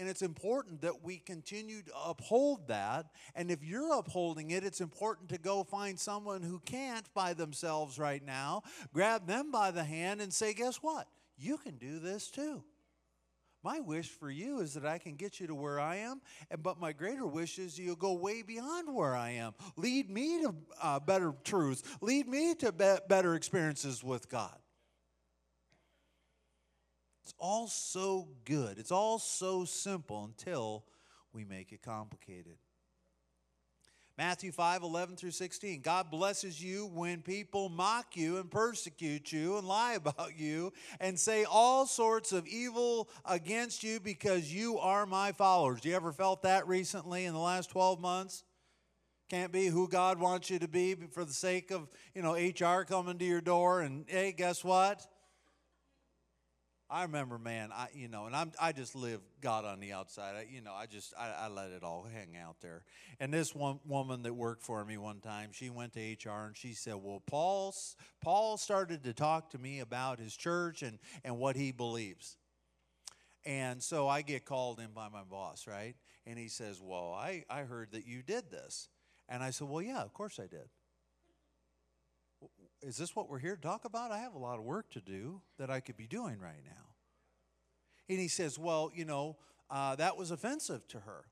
And 0.00 0.08
it's 0.08 0.22
important 0.22 0.80
that 0.80 1.04
we 1.04 1.18
continue 1.18 1.82
to 1.82 1.92
uphold 2.06 2.68
that. 2.68 3.10
And 3.34 3.50
if 3.50 3.62
you're 3.62 3.98
upholding 3.98 4.50
it, 4.50 4.64
it's 4.64 4.80
important 4.80 5.28
to 5.28 5.36
go 5.36 5.62
find 5.62 6.00
someone 6.00 6.40
who 6.42 6.58
can't 6.60 7.04
by 7.12 7.34
themselves 7.34 7.98
right 7.98 8.24
now, 8.24 8.62
grab 8.94 9.26
them 9.26 9.50
by 9.50 9.70
the 9.70 9.84
hand 9.84 10.22
and 10.22 10.32
say, 10.32 10.54
Guess 10.54 10.76
what? 10.76 11.06
You 11.36 11.58
can 11.58 11.76
do 11.76 11.98
this 11.98 12.30
too. 12.30 12.64
My 13.62 13.80
wish 13.80 14.08
for 14.08 14.30
you 14.30 14.60
is 14.60 14.72
that 14.72 14.86
I 14.86 14.96
can 14.96 15.16
get 15.16 15.38
you 15.38 15.46
to 15.48 15.54
where 15.54 15.78
I 15.78 15.96
am, 15.96 16.22
and 16.50 16.62
but 16.62 16.80
my 16.80 16.92
greater 16.92 17.26
wish 17.26 17.58
is 17.58 17.78
you'll 17.78 17.94
go 17.94 18.14
way 18.14 18.40
beyond 18.40 18.94
where 18.94 19.14
I 19.14 19.32
am. 19.32 19.52
Lead 19.76 20.08
me 20.08 20.40
to 20.44 20.54
uh, 20.82 21.00
better 21.00 21.34
truths. 21.44 21.82
Lead 22.00 22.26
me 22.26 22.54
to 22.54 22.72
be- 22.72 22.96
better 23.06 23.34
experiences 23.34 24.02
with 24.02 24.30
God. 24.30 24.56
It's 27.30 27.38
all 27.38 27.68
so 27.68 28.26
good. 28.44 28.80
It's 28.80 28.90
all 28.90 29.20
so 29.20 29.64
simple 29.64 30.24
until 30.24 30.82
we 31.32 31.44
make 31.44 31.70
it 31.70 31.80
complicated. 31.80 32.56
Matthew 34.18 34.50
5 34.50 34.82
11 34.82 35.14
through 35.14 35.30
16. 35.30 35.80
God 35.80 36.10
blesses 36.10 36.60
you 36.60 36.86
when 36.86 37.22
people 37.22 37.68
mock 37.68 38.16
you 38.16 38.38
and 38.38 38.50
persecute 38.50 39.30
you 39.30 39.58
and 39.58 39.68
lie 39.68 39.92
about 39.92 40.36
you 40.36 40.72
and 40.98 41.16
say 41.16 41.44
all 41.44 41.86
sorts 41.86 42.32
of 42.32 42.48
evil 42.48 43.08
against 43.24 43.84
you 43.84 44.00
because 44.00 44.52
you 44.52 44.80
are 44.80 45.06
my 45.06 45.30
followers. 45.30 45.82
Do 45.82 45.88
you 45.88 45.94
ever 45.94 46.10
felt 46.10 46.42
that 46.42 46.66
recently 46.66 47.26
in 47.26 47.32
the 47.32 47.38
last 47.38 47.70
12 47.70 48.00
months? 48.00 48.42
Can't 49.28 49.52
be 49.52 49.66
who 49.66 49.86
God 49.86 50.18
wants 50.18 50.50
you 50.50 50.58
to 50.58 50.66
be 50.66 50.96
for 51.12 51.24
the 51.24 51.32
sake 51.32 51.70
of, 51.70 51.88
you 52.12 52.22
know, 52.22 52.34
HR 52.34 52.82
coming 52.82 53.18
to 53.18 53.24
your 53.24 53.40
door 53.40 53.82
and, 53.82 54.04
hey, 54.08 54.32
guess 54.32 54.64
what? 54.64 55.06
I 56.90 57.02
remember, 57.02 57.38
man, 57.38 57.70
I 57.72 57.88
you 57.94 58.08
know, 58.08 58.26
and 58.26 58.34
I'm 58.34 58.50
I 58.60 58.72
just 58.72 58.96
live 58.96 59.20
God 59.40 59.64
on 59.64 59.78
the 59.78 59.92
outside. 59.92 60.34
I, 60.36 60.46
you 60.52 60.60
know, 60.60 60.72
I 60.72 60.86
just 60.86 61.14
I, 61.16 61.44
I 61.44 61.48
let 61.48 61.70
it 61.70 61.84
all 61.84 62.04
hang 62.12 62.36
out 62.36 62.56
there. 62.60 62.82
And 63.20 63.32
this 63.32 63.54
one 63.54 63.78
woman 63.86 64.22
that 64.22 64.34
worked 64.34 64.62
for 64.62 64.84
me 64.84 64.98
one 64.98 65.20
time, 65.20 65.50
she 65.52 65.70
went 65.70 65.92
to 65.92 66.00
HR 66.00 66.46
and 66.46 66.56
she 66.56 66.74
said, 66.74 66.96
"Well, 66.96 67.22
Paul 67.24 67.74
Paul 68.20 68.56
started 68.56 69.04
to 69.04 69.12
talk 69.12 69.50
to 69.50 69.58
me 69.58 69.78
about 69.78 70.18
his 70.18 70.36
church 70.36 70.82
and 70.82 70.98
and 71.22 71.38
what 71.38 71.54
he 71.54 71.70
believes." 71.70 72.36
And 73.44 73.82
so 73.82 74.08
I 74.08 74.22
get 74.22 74.44
called 74.44 74.80
in 74.80 74.90
by 74.92 75.08
my 75.08 75.22
boss, 75.22 75.66
right? 75.68 75.94
And 76.26 76.38
he 76.38 76.48
says, 76.48 76.80
"Well, 76.82 77.12
I 77.12 77.44
I 77.48 77.62
heard 77.62 77.92
that 77.92 78.04
you 78.04 78.22
did 78.22 78.50
this." 78.50 78.88
And 79.28 79.44
I 79.44 79.50
said, 79.50 79.68
"Well, 79.68 79.82
yeah, 79.82 80.02
of 80.02 80.12
course 80.12 80.40
I 80.40 80.48
did." 80.48 80.68
Is 82.82 82.96
this 82.96 83.14
what 83.14 83.28
we're 83.28 83.38
here 83.38 83.56
to 83.56 83.60
talk 83.60 83.84
about? 83.84 84.10
I 84.10 84.18
have 84.18 84.34
a 84.34 84.38
lot 84.38 84.58
of 84.58 84.64
work 84.64 84.90
to 84.90 85.00
do 85.00 85.40
that 85.58 85.70
I 85.70 85.80
could 85.80 85.96
be 85.96 86.06
doing 86.06 86.38
right 86.40 86.62
now. 86.64 86.86
And 88.08 88.18
he 88.18 88.28
says, 88.28 88.58
Well, 88.58 88.90
you 88.94 89.04
know, 89.04 89.36
uh, 89.70 89.96
that 89.96 90.16
was 90.16 90.30
offensive 90.30 90.86
to 90.88 91.00
her. 91.00 91.24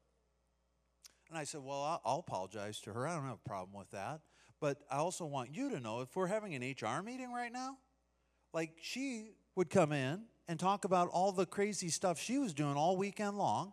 And 1.28 1.38
I 1.38 1.44
said, 1.44 1.62
Well, 1.62 1.80
I'll, 1.80 2.00
I'll 2.04 2.18
apologize 2.20 2.80
to 2.82 2.92
her. 2.92 3.06
I 3.06 3.14
don't 3.14 3.24
have 3.24 3.38
a 3.44 3.48
problem 3.48 3.78
with 3.78 3.90
that. 3.90 4.20
But 4.60 4.78
I 4.90 4.96
also 4.96 5.24
want 5.24 5.54
you 5.54 5.70
to 5.70 5.80
know 5.80 6.00
if 6.00 6.14
we're 6.16 6.26
having 6.26 6.54
an 6.54 6.62
HR 6.62 7.02
meeting 7.02 7.32
right 7.32 7.52
now, 7.52 7.78
like 8.52 8.72
she 8.80 9.32
would 9.54 9.70
come 9.70 9.92
in 9.92 10.22
and 10.48 10.58
talk 10.58 10.84
about 10.84 11.08
all 11.08 11.32
the 11.32 11.46
crazy 11.46 11.88
stuff 11.88 12.20
she 12.20 12.38
was 12.38 12.54
doing 12.54 12.74
all 12.74 12.96
weekend 12.96 13.38
long. 13.38 13.72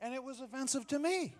And 0.00 0.14
it 0.14 0.22
was 0.22 0.40
offensive 0.40 0.86
to 0.88 0.98
me. 0.98 1.34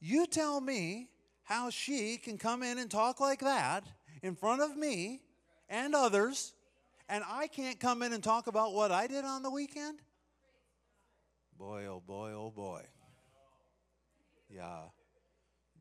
You 0.00 0.26
tell 0.26 0.60
me 0.60 1.08
how 1.48 1.70
she 1.70 2.18
can 2.18 2.36
come 2.36 2.62
in 2.62 2.76
and 2.76 2.90
talk 2.90 3.20
like 3.20 3.40
that 3.40 3.82
in 4.22 4.34
front 4.34 4.60
of 4.60 4.76
me 4.76 5.22
and 5.70 5.94
others, 5.94 6.52
and 7.08 7.24
I 7.26 7.46
can't 7.46 7.80
come 7.80 8.02
in 8.02 8.12
and 8.12 8.22
talk 8.22 8.48
about 8.48 8.74
what 8.74 8.92
I 8.92 9.06
did 9.06 9.24
on 9.24 9.42
the 9.42 9.50
weekend? 9.50 9.98
Boy, 11.58 11.86
oh 11.86 12.02
boy, 12.06 12.32
oh 12.32 12.52
boy. 12.54 12.82
Yeah. 14.50 14.80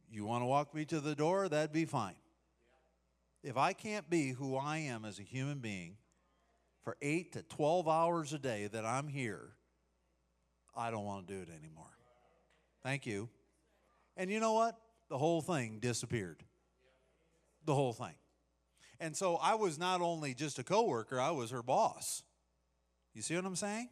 You 0.10 0.24
want 0.24 0.42
to 0.42 0.46
walk 0.46 0.74
me 0.74 0.86
to 0.86 1.02
the 1.02 1.14
door? 1.14 1.50
That'd 1.50 1.74
be 1.74 1.84
fine. 1.84 2.16
If 3.44 3.58
I 3.58 3.74
can't 3.74 4.10
be 4.10 4.32
who 4.32 4.56
I 4.56 4.78
am 4.78 5.04
as 5.04 5.20
a 5.20 5.24
human 5.24 5.60
being 5.60 5.98
for 6.82 6.96
8 7.02 7.34
to 7.34 7.44
12 7.44 7.90
hours 7.90 8.32
a 8.32 8.40
day 8.40 8.68
that 8.68 8.86
I'm 8.86 9.10
here, 9.10 9.50
I 10.74 10.92
don't 10.92 11.04
want 11.04 11.28
to 11.28 11.34
do 11.34 11.42
it 11.42 11.50
anymore. 11.50 11.92
Thank 12.84 13.06
you. 13.06 13.28
And 14.16 14.32
you 14.32 14.40
know 14.40 14.54
what? 14.54 14.78
The 15.10 15.18
whole 15.18 15.42
thing 15.42 15.80
disappeared. 15.80 16.44
The 17.66 17.76
whole 17.76 17.94
thing. 17.94 18.16
And 19.00 19.16
so 19.16 19.36
I 19.36 19.56
was 19.56 19.78
not 19.78 20.02
only 20.02 20.34
just 20.34 20.60
a 20.60 20.64
coworker, 20.64 21.20
I 21.20 21.32
was 21.32 21.52
her 21.52 21.62
boss. 21.62 22.24
You 23.14 23.22
see 23.22 23.36
what 23.36 23.46
I'm 23.46 23.56
saying? 23.56 23.90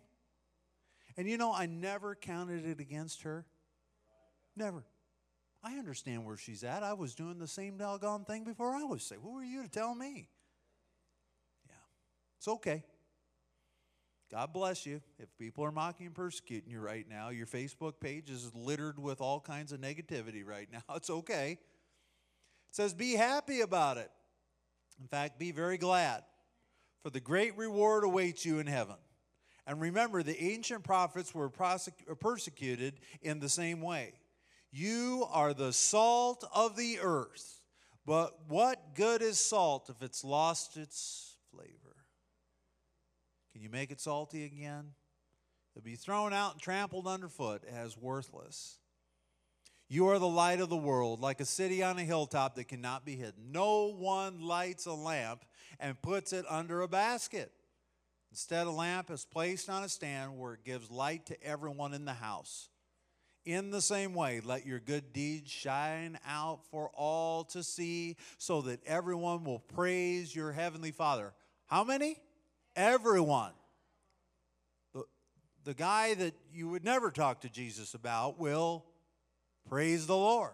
And 1.18 1.28
you 1.30 1.38
know, 1.38 1.54
I 1.54 1.66
never 1.66 2.16
counted 2.16 2.66
it 2.66 2.80
against 2.80 3.24
her. 3.24 3.46
Never. 4.56 4.84
I 5.64 5.78
understand 5.78 6.26
where 6.26 6.38
she's 6.38 6.64
at. 6.64 6.84
I 6.84 6.94
was 6.94 7.16
doing 7.16 7.40
the 7.40 7.48
same 7.48 7.78
doggone 7.78 8.26
thing 8.26 8.44
before 8.44 8.76
I 8.76 8.84
was 8.84 9.04
saved. 9.04 9.22
Who 9.24 9.38
are 9.38 9.44
you 9.44 9.64
to 9.64 9.70
tell 9.70 9.96
me? 9.96 10.30
Yeah. 11.68 11.74
It's 12.38 12.48
okay. 12.48 12.84
God 14.32 14.54
bless 14.54 14.86
you. 14.86 15.02
If 15.20 15.30
people 15.38 15.64
are 15.64 15.72
mocking 15.72 16.08
and 16.08 16.16
persecuting 16.16 16.72
you 16.72 16.80
right 16.80 17.06
now, 17.08 17.30
your 17.30 17.46
Facebook 17.46 18.00
page 18.00 18.30
is 18.30 18.52
littered 18.56 19.00
with 19.00 19.22
all 19.22 19.40
kinds 19.40 19.72
of 19.72 19.80
negativity 19.80 20.46
right 20.46 20.68
now. 20.72 20.82
It's 20.96 21.10
okay. 21.10 21.52
It 21.52 22.76
says, 22.76 22.94
be 22.94 23.14
happy 23.14 23.62
about 23.62 23.98
it. 23.98 24.10
In 25.00 25.08
fact, 25.08 25.38
be 25.38 25.52
very 25.52 25.78
glad, 25.78 26.24
for 27.04 27.10
the 27.10 27.20
great 27.20 27.58
reward 27.58 28.04
awaits 28.04 28.46
you 28.46 28.60
in 28.60 28.68
heaven. 28.68 28.96
And 29.68 29.82
remember, 29.82 30.24
the 30.24 30.42
ancient 30.42 30.84
prophets 30.84 31.34
were 31.34 31.52
uh, 31.60 31.78
persecuted 32.20 33.00
in 33.22 33.40
the 33.40 33.50
same 33.50 33.82
way. 33.82 34.14
You 34.72 35.26
are 35.32 35.54
the 35.54 35.74
salt 35.74 36.44
of 36.54 36.76
the 36.76 37.00
earth, 37.02 37.62
but 38.06 38.50
what 38.50 38.96
good 38.96 39.22
is 39.22 39.40
salt 39.40 39.90
if 39.90 40.02
it's 40.02 40.24
lost 40.24 40.78
its 40.78 41.38
flavor? 41.52 41.85
Can 43.56 43.64
you 43.64 43.70
make 43.70 43.90
it 43.90 44.02
salty 44.02 44.44
again? 44.44 44.92
It'll 45.74 45.86
be 45.86 45.96
thrown 45.96 46.34
out 46.34 46.52
and 46.52 46.62
trampled 46.62 47.08
underfoot 47.08 47.64
as 47.64 47.98
worthless. 47.98 48.80
You 49.88 50.10
are 50.10 50.20
the 50.20 50.28
light 50.28 50.60
of 50.60 50.68
the 50.68 50.76
world, 50.76 51.22
like 51.22 51.40
a 51.40 51.46
city 51.46 51.82
on 51.82 51.98
a 51.98 52.04
hilltop 52.04 52.56
that 52.56 52.68
cannot 52.68 53.06
be 53.06 53.16
hidden. 53.16 53.54
No 53.54 53.94
one 53.94 54.42
lights 54.42 54.88
a 54.88 54.94
lamp 54.94 55.46
and 55.80 56.02
puts 56.02 56.34
it 56.34 56.44
under 56.50 56.82
a 56.82 56.90
basket. 56.90 57.50
Instead, 58.30 58.68
a 58.68 58.72
lamp 58.72 59.10
is 59.10 59.24
placed 59.24 59.70
on 59.70 59.86
a 59.86 59.90
stand 59.90 60.38
where 60.38 60.56
it 60.56 60.66
gives 60.66 60.92
light 60.92 61.26
to 61.28 61.42
everyone 61.42 61.94
in 61.94 62.04
the 62.04 62.12
house. 62.12 62.68
In 63.46 63.72
the 63.72 63.82
same 63.82 64.14
way, 64.14 64.42
let 64.44 64.66
your 64.66 64.82
good 64.82 65.14
deeds 65.14 65.50
shine 65.50 66.20
out 66.28 66.66
for 66.72 66.92
all 66.94 67.46
to 67.46 67.64
see, 67.64 68.18
so 68.38 68.64
that 68.64 68.86
everyone 68.86 69.46
will 69.46 69.60
praise 69.60 70.36
your 70.36 70.52
heavenly 70.52 70.92
Father. 70.92 71.32
How 71.68 71.86
many? 71.86 72.18
Everyone. 72.76 73.52
The, 74.94 75.04
the 75.64 75.74
guy 75.74 76.14
that 76.16 76.34
you 76.54 76.70
would 76.70 76.84
never 76.84 77.12
talk 77.12 77.42
to 77.42 77.50
Jesus 77.50 77.94
about 77.94 78.40
will 78.40 78.86
praise 79.70 80.08
the 80.08 80.16
Lord. 80.16 80.52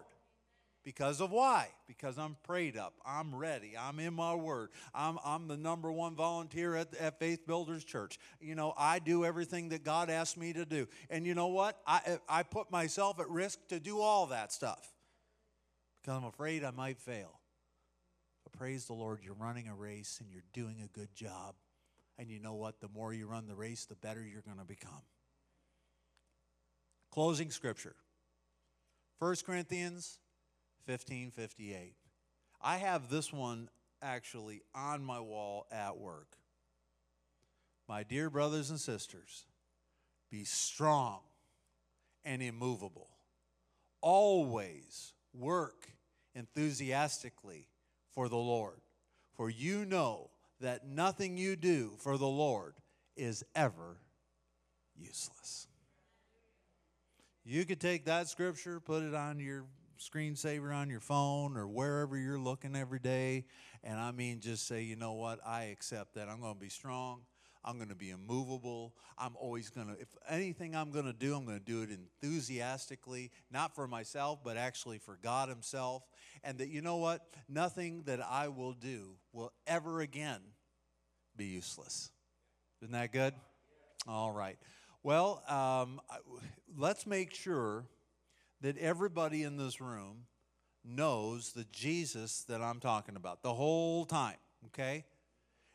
Because 0.84 1.20
of 1.20 1.30
why? 1.30 1.68
Because 1.86 2.18
I'm 2.18 2.36
prayed 2.42 2.76
up. 2.76 2.94
I'm 3.06 3.34
ready. 3.34 3.74
I'm 3.78 4.00
in 4.00 4.14
my 4.14 4.34
word. 4.34 4.70
I'm, 4.92 5.16
I'm 5.24 5.46
the 5.46 5.56
number 5.56 5.92
one 5.92 6.16
volunteer 6.16 6.74
at, 6.74 6.92
at 6.96 7.20
Faith 7.20 7.46
Builders 7.46 7.84
Church. 7.84 8.18
You 8.40 8.56
know, 8.56 8.74
I 8.76 8.98
do 8.98 9.24
everything 9.24 9.68
that 9.68 9.84
God 9.84 10.10
asked 10.10 10.36
me 10.36 10.52
to 10.54 10.64
do. 10.64 10.88
And 11.08 11.24
you 11.24 11.34
know 11.34 11.46
what? 11.48 11.78
I, 11.86 12.18
I 12.28 12.42
put 12.42 12.72
myself 12.72 13.20
at 13.20 13.28
risk 13.28 13.60
to 13.68 13.78
do 13.78 14.00
all 14.00 14.26
that 14.26 14.52
stuff 14.52 14.92
because 16.00 16.18
I'm 16.18 16.24
afraid 16.24 16.64
I 16.64 16.72
might 16.72 16.98
fail. 16.98 17.38
But 18.42 18.58
praise 18.58 18.86
the 18.86 18.94
Lord, 18.94 19.20
you're 19.22 19.34
running 19.34 19.68
a 19.68 19.74
race 19.74 20.18
and 20.20 20.32
you're 20.32 20.42
doing 20.52 20.82
a 20.84 20.98
good 20.98 21.14
job. 21.14 21.54
And 22.22 22.30
you 22.30 22.38
know 22.38 22.54
what? 22.54 22.80
The 22.80 22.86
more 22.86 23.12
you 23.12 23.26
run 23.26 23.48
the 23.48 23.56
race, 23.56 23.84
the 23.84 23.96
better 23.96 24.24
you're 24.24 24.42
going 24.42 24.60
to 24.60 24.64
become. 24.64 25.02
Closing 27.10 27.50
scripture 27.50 27.96
1 29.18 29.34
Corinthians 29.44 30.20
1558. 30.86 31.94
I 32.62 32.76
have 32.76 33.10
this 33.10 33.32
one 33.32 33.68
actually 34.00 34.62
on 34.72 35.02
my 35.02 35.18
wall 35.18 35.66
at 35.72 35.98
work. 35.98 36.36
My 37.88 38.04
dear 38.04 38.30
brothers 38.30 38.70
and 38.70 38.78
sisters, 38.78 39.46
be 40.30 40.44
strong 40.44 41.22
and 42.24 42.40
immovable. 42.40 43.08
Always 44.00 45.12
work 45.34 45.88
enthusiastically 46.36 47.66
for 48.14 48.28
the 48.28 48.36
Lord, 48.36 48.80
for 49.34 49.50
you 49.50 49.84
know 49.84 50.30
that 50.62 50.86
nothing 50.86 51.36
you 51.36 51.56
do 51.56 51.92
for 51.98 52.16
the 52.16 52.26
Lord 52.26 52.74
is 53.16 53.44
ever 53.54 53.98
useless. 54.96 55.66
You 57.44 57.64
could 57.64 57.80
take 57.80 58.06
that 58.06 58.28
scripture, 58.28 58.80
put 58.80 59.02
it 59.02 59.14
on 59.14 59.40
your 59.40 59.64
screensaver 60.00 60.74
on 60.74 60.90
your 60.90 61.00
phone 61.00 61.56
or 61.56 61.68
wherever 61.68 62.16
you're 62.16 62.38
looking 62.38 62.74
every 62.74 62.98
day. 62.98 63.44
And 63.84 63.98
I 63.98 64.12
mean, 64.12 64.40
just 64.40 64.66
say, 64.66 64.82
you 64.82 64.96
know 64.96 65.12
what? 65.12 65.40
I 65.46 65.64
accept 65.64 66.14
that. 66.14 66.28
I'm 66.28 66.40
going 66.40 66.54
to 66.54 66.60
be 66.60 66.68
strong. 66.68 67.22
I'm 67.64 67.76
going 67.76 67.90
to 67.90 67.94
be 67.94 68.10
immovable. 68.10 68.94
I'm 69.16 69.36
always 69.36 69.70
going 69.70 69.86
to, 69.88 69.92
if 70.00 70.08
anything 70.28 70.74
I'm 70.74 70.90
going 70.90 71.04
to 71.04 71.12
do, 71.12 71.36
I'm 71.36 71.44
going 71.44 71.58
to 71.58 71.64
do 71.64 71.82
it 71.82 71.90
enthusiastically, 71.90 73.30
not 73.52 73.74
for 73.74 73.86
myself, 73.86 74.40
but 74.42 74.56
actually 74.56 74.98
for 74.98 75.16
God 75.22 75.48
Himself. 75.48 76.02
And 76.42 76.58
that, 76.58 76.68
you 76.68 76.82
know 76.82 76.96
what? 76.96 77.24
Nothing 77.48 78.02
that 78.06 78.20
I 78.20 78.48
will 78.48 78.72
do 78.72 79.14
will 79.32 79.52
ever 79.66 80.00
again 80.00 80.40
be 81.36 81.46
useless. 81.46 82.10
Isn't 82.80 82.92
that 82.92 83.12
good? 83.12 83.34
All 84.06 84.32
right. 84.32 84.58
Well, 85.02 85.42
um, 85.48 86.00
let's 86.76 87.06
make 87.06 87.34
sure 87.34 87.84
that 88.60 88.78
everybody 88.78 89.42
in 89.42 89.56
this 89.56 89.80
room 89.80 90.26
knows 90.84 91.52
the 91.52 91.64
Jesus 91.72 92.44
that 92.48 92.60
I'm 92.60 92.80
talking 92.80 93.16
about 93.16 93.42
the 93.42 93.52
whole 93.52 94.04
time, 94.04 94.36
okay? 94.66 95.04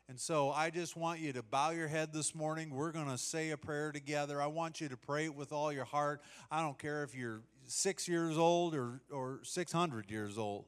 And 0.08 0.18
so 0.18 0.50
I 0.50 0.70
just 0.70 0.96
want 0.96 1.20
you 1.20 1.34
to 1.34 1.42
bow 1.42 1.70
your 1.70 1.88
head 1.88 2.12
this 2.12 2.34
morning. 2.34 2.70
We're 2.70 2.92
going 2.92 3.10
to 3.10 3.18
say 3.18 3.50
a 3.50 3.58
prayer 3.58 3.92
together. 3.92 4.40
I 4.40 4.46
want 4.46 4.80
you 4.80 4.88
to 4.88 4.96
pray 4.96 5.26
it 5.26 5.34
with 5.34 5.52
all 5.52 5.70
your 5.70 5.84
heart. 5.84 6.22
I 6.50 6.62
don't 6.62 6.78
care 6.78 7.02
if 7.02 7.14
you're 7.14 7.42
six 7.66 8.08
years 8.08 8.38
old 8.38 8.74
or, 8.74 9.02
or 9.12 9.40
600 9.42 10.10
years 10.10 10.38
old. 10.38 10.64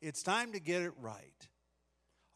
It's 0.00 0.22
time 0.22 0.52
to 0.52 0.60
get 0.60 0.82
it 0.82 0.92
right. 1.00 1.48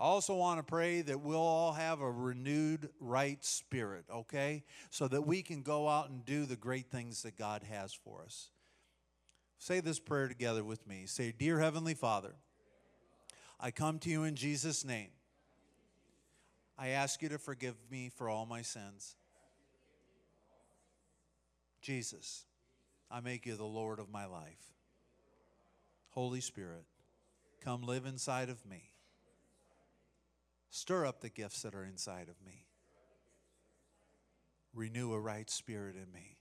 I 0.01 0.05
also 0.05 0.35
want 0.35 0.59
to 0.59 0.65
pray 0.65 1.03
that 1.03 1.21
we'll 1.21 1.39
all 1.39 1.73
have 1.73 2.01
a 2.01 2.11
renewed 2.11 2.89
right 2.99 3.43
spirit, 3.45 4.05
okay? 4.13 4.65
So 4.91 5.07
that 5.09 5.23
we 5.23 5.43
can 5.43 5.63
go 5.63 5.89
out 5.89 6.11
and 6.11 6.25
do 6.25 6.45
the 6.45 6.57
great 6.57 6.91
things 6.91 7.23
that 7.23 7.39
God 7.39 7.63
has 7.63 7.95
for 7.95 8.23
us. 8.25 8.51
Say 9.59 9.79
this 9.79 10.01
prayer 10.01 10.27
together 10.27 10.65
with 10.65 10.87
me. 10.89 11.07
Say, 11.07 11.33
Dear 11.37 11.61
Heavenly 11.61 11.95
Father, 11.95 12.35
I 13.61 13.71
come 13.71 14.01
to 14.01 14.11
you 14.11 14.25
in 14.25 14.35
Jesus' 14.35 14.85
name. 14.85 15.11
I 16.77 16.89
ask 16.89 17.23
you 17.23 17.29
to 17.29 17.39
forgive 17.39 17.77
me 17.89 18.11
for 18.13 18.29
all 18.29 18.45
my 18.45 18.63
sins. 18.63 19.15
Jesus, 21.81 22.45
I 23.11 23.21
make 23.21 23.47
you 23.47 23.55
the 23.55 23.65
Lord 23.65 24.01
of 24.01 24.11
my 24.11 24.27
life. 24.27 24.73
Holy 26.11 26.41
Spirit, 26.41 26.85
come 27.61 27.83
live 27.83 28.05
inside 28.05 28.49
of 28.49 28.67
me. 28.67 28.92
Stir 30.75 31.05
up 31.05 31.21
the 31.21 31.29
gifts 31.29 31.61
that 31.63 31.75
are 31.75 31.85
inside 31.85 32.29
of 32.31 32.47
me. 32.47 32.65
Renew 34.75 35.13
a 35.13 35.21
right 35.21 35.51
spirit 35.51 35.97
in 35.97 36.11
me. 36.11 36.39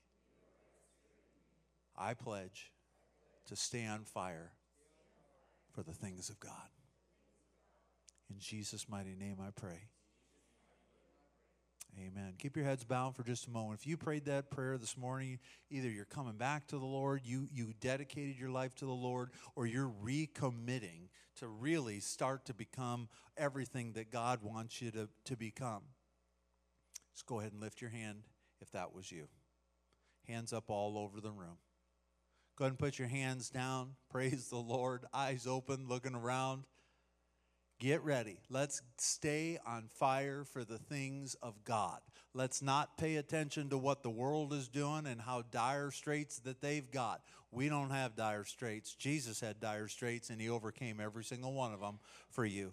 I 1.97 2.13
pledge 2.13 2.71
to 3.47 3.57
stay 3.57 3.85
on 3.85 4.05
fire 4.05 4.53
for 5.73 5.83
the 5.83 5.91
things 5.91 6.29
of 6.29 6.39
God. 6.39 6.69
In 8.29 8.39
Jesus' 8.39 8.87
mighty 8.87 9.15
name 9.15 9.35
I 9.45 9.51
pray. 9.51 9.89
Amen. 11.99 12.33
Keep 12.37 12.55
your 12.55 12.65
heads 12.65 12.83
bowed 12.83 13.15
for 13.15 13.23
just 13.23 13.47
a 13.47 13.49
moment. 13.49 13.79
If 13.81 13.87
you 13.87 13.97
prayed 13.97 14.25
that 14.25 14.49
prayer 14.49 14.77
this 14.77 14.97
morning, 14.97 15.39
either 15.69 15.89
you're 15.89 16.05
coming 16.05 16.37
back 16.37 16.67
to 16.67 16.77
the 16.77 16.85
Lord, 16.85 17.21
you, 17.25 17.47
you 17.51 17.73
dedicated 17.81 18.39
your 18.39 18.49
life 18.49 18.73
to 18.75 18.85
the 18.85 18.91
Lord, 18.91 19.31
or 19.55 19.65
you're 19.65 19.91
recommitting 20.03 21.09
to 21.37 21.47
really 21.47 21.99
start 21.99 22.45
to 22.45 22.53
become 22.53 23.09
everything 23.37 23.93
that 23.93 24.09
God 24.09 24.39
wants 24.41 24.81
you 24.81 24.91
to, 24.91 25.09
to 25.25 25.35
become. 25.35 25.81
Just 27.13 27.25
go 27.25 27.39
ahead 27.39 27.51
and 27.51 27.61
lift 27.61 27.81
your 27.81 27.89
hand 27.89 28.23
if 28.61 28.71
that 28.71 28.93
was 28.93 29.11
you. 29.11 29.27
Hands 30.27 30.53
up 30.53 30.69
all 30.69 30.97
over 30.97 31.19
the 31.19 31.31
room. 31.31 31.57
Go 32.55 32.65
ahead 32.65 32.71
and 32.71 32.79
put 32.79 32.99
your 32.99 33.07
hands 33.07 33.49
down. 33.49 33.95
Praise 34.09 34.47
the 34.47 34.57
Lord. 34.57 35.05
Eyes 35.13 35.45
open, 35.45 35.87
looking 35.87 36.15
around. 36.15 36.63
Get 37.81 38.03
ready. 38.03 38.37
Let's 38.51 38.83
stay 38.99 39.57
on 39.65 39.87
fire 39.95 40.43
for 40.43 40.63
the 40.63 40.77
things 40.77 41.33
of 41.41 41.63
God. 41.65 41.97
Let's 42.35 42.61
not 42.61 42.95
pay 42.95 43.15
attention 43.15 43.71
to 43.71 43.77
what 43.79 44.03
the 44.03 44.09
world 44.11 44.53
is 44.53 44.67
doing 44.67 45.07
and 45.07 45.19
how 45.19 45.45
dire 45.49 45.89
straits 45.89 46.37
that 46.41 46.61
they've 46.61 46.91
got. 46.91 47.21
We 47.51 47.69
don't 47.69 47.89
have 47.89 48.15
dire 48.15 48.45
straits. 48.45 48.93
Jesus 48.93 49.39
had 49.39 49.59
dire 49.59 49.87
straits 49.87 50.29
and 50.29 50.39
he 50.39 50.47
overcame 50.47 50.99
every 50.99 51.23
single 51.23 51.53
one 51.53 51.73
of 51.73 51.79
them 51.79 51.97
for 52.29 52.45
you. 52.45 52.71